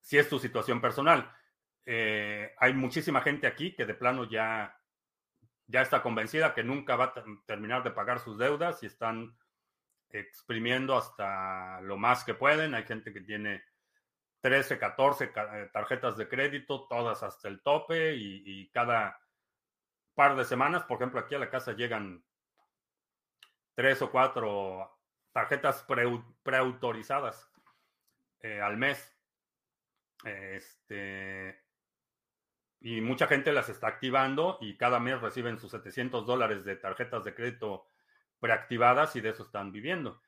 [0.00, 1.30] si es tu situación personal.
[1.86, 4.78] Eh, hay muchísima gente aquí que de plano ya,
[5.66, 9.36] ya está convencida que nunca va a terminar de pagar sus deudas y están
[10.10, 12.74] exprimiendo hasta lo más que pueden.
[12.74, 13.64] Hay gente que tiene
[14.44, 19.18] 13, 14 eh, tarjetas de crédito, todas hasta el tope y, cada
[20.14, 22.22] par de semanas, por ejemplo, aquí a la casa llegan
[23.74, 25.00] tres o cuatro
[25.32, 25.86] tarjetas
[26.42, 27.50] preautorizadas
[28.40, 29.18] eh, al mes.
[30.26, 31.64] Este,
[32.80, 37.24] y mucha gente las está activando y cada mes reciben sus 700 dólares de tarjetas
[37.24, 37.88] de crédito
[38.40, 40.20] preactivadas y de eso están viviendo.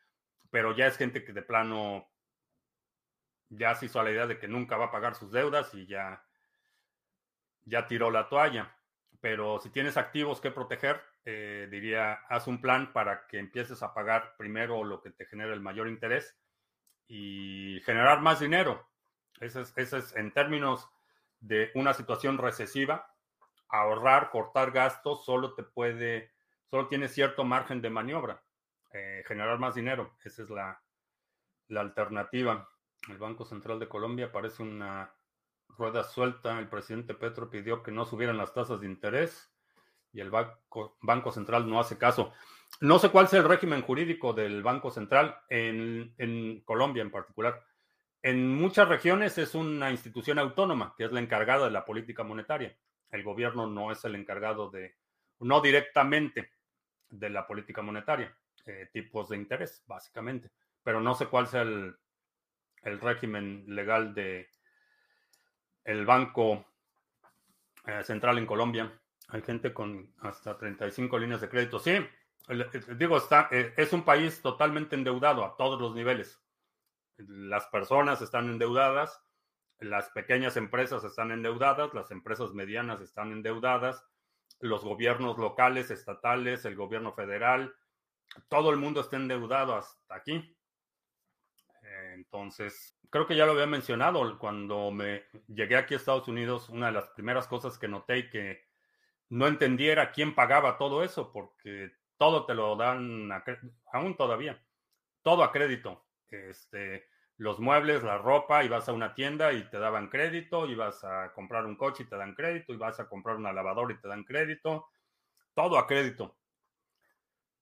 [0.50, 2.08] Pero ya es gente que de plano
[3.48, 6.24] ya se hizo la idea de que nunca va a pagar sus deudas y ya,
[7.64, 8.76] ya tiró la toalla.
[9.20, 13.94] Pero si tienes activos que proteger, eh, diría, haz un plan para que empieces a
[13.94, 16.36] pagar primero lo que te genera el mayor interés
[17.08, 18.88] y generar más dinero.
[19.40, 20.88] Ese es, ese es en términos
[21.40, 23.12] de una situación recesiva,
[23.68, 26.32] ahorrar, cortar gastos, solo te puede,
[26.70, 28.42] solo tiene cierto margen de maniobra.
[28.92, 30.80] Eh, generar más dinero, esa es la,
[31.68, 32.68] la alternativa.
[33.08, 35.14] El Banco Central de Colombia parece una
[35.76, 36.58] rueda suelta.
[36.58, 39.52] El presidente Petro pidió que no subieran las tasas de interés
[40.12, 42.32] y el Banco, Central no hace caso.
[42.80, 47.62] No sé cuál es el régimen jurídico del Banco Central en, en, Colombia en particular.
[48.22, 52.76] En muchas regiones es una institución autónoma que es la encargada de la política monetaria.
[53.10, 54.96] El gobierno no es el encargado de,
[55.40, 56.50] no directamente
[57.08, 60.50] de la política monetaria, eh, tipos de interés, básicamente.
[60.82, 61.94] Pero no sé cuál sea el,
[62.86, 64.48] el régimen legal de
[65.84, 66.64] el Banco
[67.86, 69.00] eh, Central en Colombia.
[69.28, 71.78] Hay gente con hasta 35 líneas de crédito.
[71.78, 71.98] Sí,
[72.96, 76.40] digo, está, eh, es un país totalmente endeudado a todos los niveles.
[77.18, 79.20] Las personas están endeudadas,
[79.78, 84.04] las pequeñas empresas están endeudadas, las empresas medianas están endeudadas,
[84.60, 87.74] los gobiernos locales, estatales, el gobierno federal,
[88.48, 90.55] todo el mundo está endeudado hasta aquí.
[92.16, 96.86] Entonces, creo que ya lo había mencionado cuando me llegué aquí a Estados Unidos, una
[96.86, 98.64] de las primeras cosas que noté que
[99.28, 103.30] no entendiera quién pagaba todo eso, porque todo te lo dan,
[103.92, 104.58] aún todavía,
[105.22, 106.06] todo a crédito.
[106.28, 107.06] Este,
[107.36, 111.66] los muebles, la ropa, ibas a una tienda y te daban crédito, ibas a comprar
[111.66, 114.86] un coche y te dan crédito, ibas a comprar una lavadora y te dan crédito,
[115.54, 116.34] todo a crédito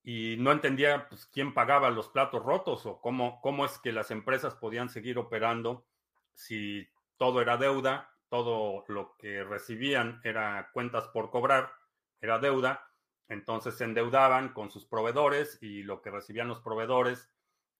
[0.04, 4.10] y no entendía pues, quién pagaba los platos rotos o cómo, cómo es que las
[4.10, 5.86] empresas podían seguir operando
[6.34, 6.86] si
[7.16, 11.72] todo era deuda, todo lo que recibían era cuentas por cobrar,
[12.20, 12.86] era deuda,
[13.28, 17.30] entonces se endeudaban con sus proveedores y lo que recibían los proveedores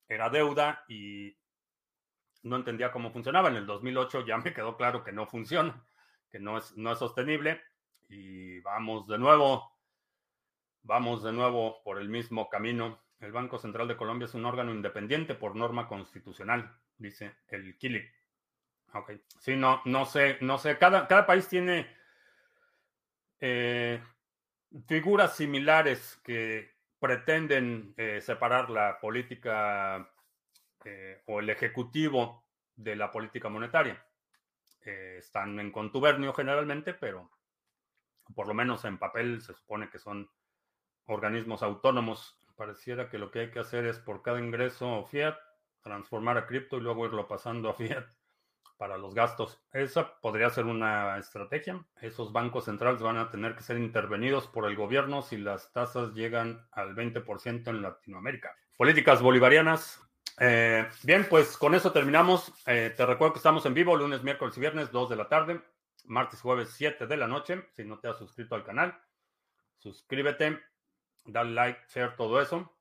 [0.09, 1.37] era deuda y
[2.43, 3.51] no entendía cómo funcionaba.
[3.51, 5.87] En el 2008 ya me quedó claro que no funciona,
[6.31, 7.61] que no es, no es sostenible
[8.09, 9.74] y vamos de nuevo
[10.85, 13.01] Vamos de nuevo por el mismo camino.
[13.19, 18.07] El Banco Central de Colombia es un órgano independiente por norma constitucional, dice el Kili.
[18.93, 19.13] Ok.
[19.41, 20.77] Sí, no, no sé, no sé.
[20.77, 21.87] Cada, cada país tiene
[23.41, 23.99] eh,
[24.87, 30.13] figuras similares que pretenden eh, separar la política
[30.85, 32.45] eh, o el ejecutivo
[32.77, 34.05] de la política monetaria.
[34.83, 37.31] están en contubernio generalmente, pero
[38.35, 40.29] por lo menos en papel se supone que son
[41.07, 42.39] organismos autónomos.
[42.57, 45.37] Pareciera que lo que hay que hacer es por cada ingreso fiat,
[45.83, 48.07] transformar a cripto y luego irlo pasando a fiat
[48.77, 49.61] para los gastos.
[49.73, 51.85] Esa podría ser una estrategia.
[52.01, 56.13] Esos bancos centrales van a tener que ser intervenidos por el gobierno si las tasas
[56.13, 58.57] llegan al 20% en Latinoamérica.
[58.77, 60.01] Políticas bolivarianas.
[60.41, 62.53] Eh, bien, pues con eso terminamos.
[62.67, 65.63] Eh, te recuerdo que estamos en vivo lunes, miércoles y viernes, 2 de la tarde,
[66.07, 67.69] martes, jueves, 7 de la noche.
[67.77, 68.99] Si no te has suscrito al canal,
[69.79, 70.61] suscríbete
[71.25, 72.73] dale like, share, todo eso.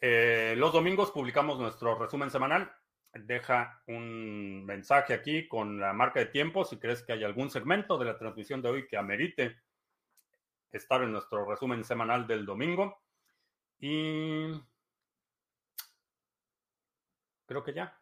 [0.00, 2.70] Eh, los domingos publicamos nuestro resumen semanal.
[3.12, 7.96] Deja un mensaje aquí con la marca de tiempo si crees que hay algún segmento
[7.96, 9.56] de la transmisión de hoy que amerite
[10.72, 13.00] estar en nuestro resumen semanal del domingo.
[13.78, 14.50] Y
[17.46, 17.98] creo que ya.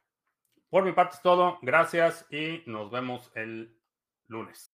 [0.70, 1.58] Por mi parte es todo.
[1.60, 3.78] Gracias y nos vemos el
[4.26, 4.71] lunes.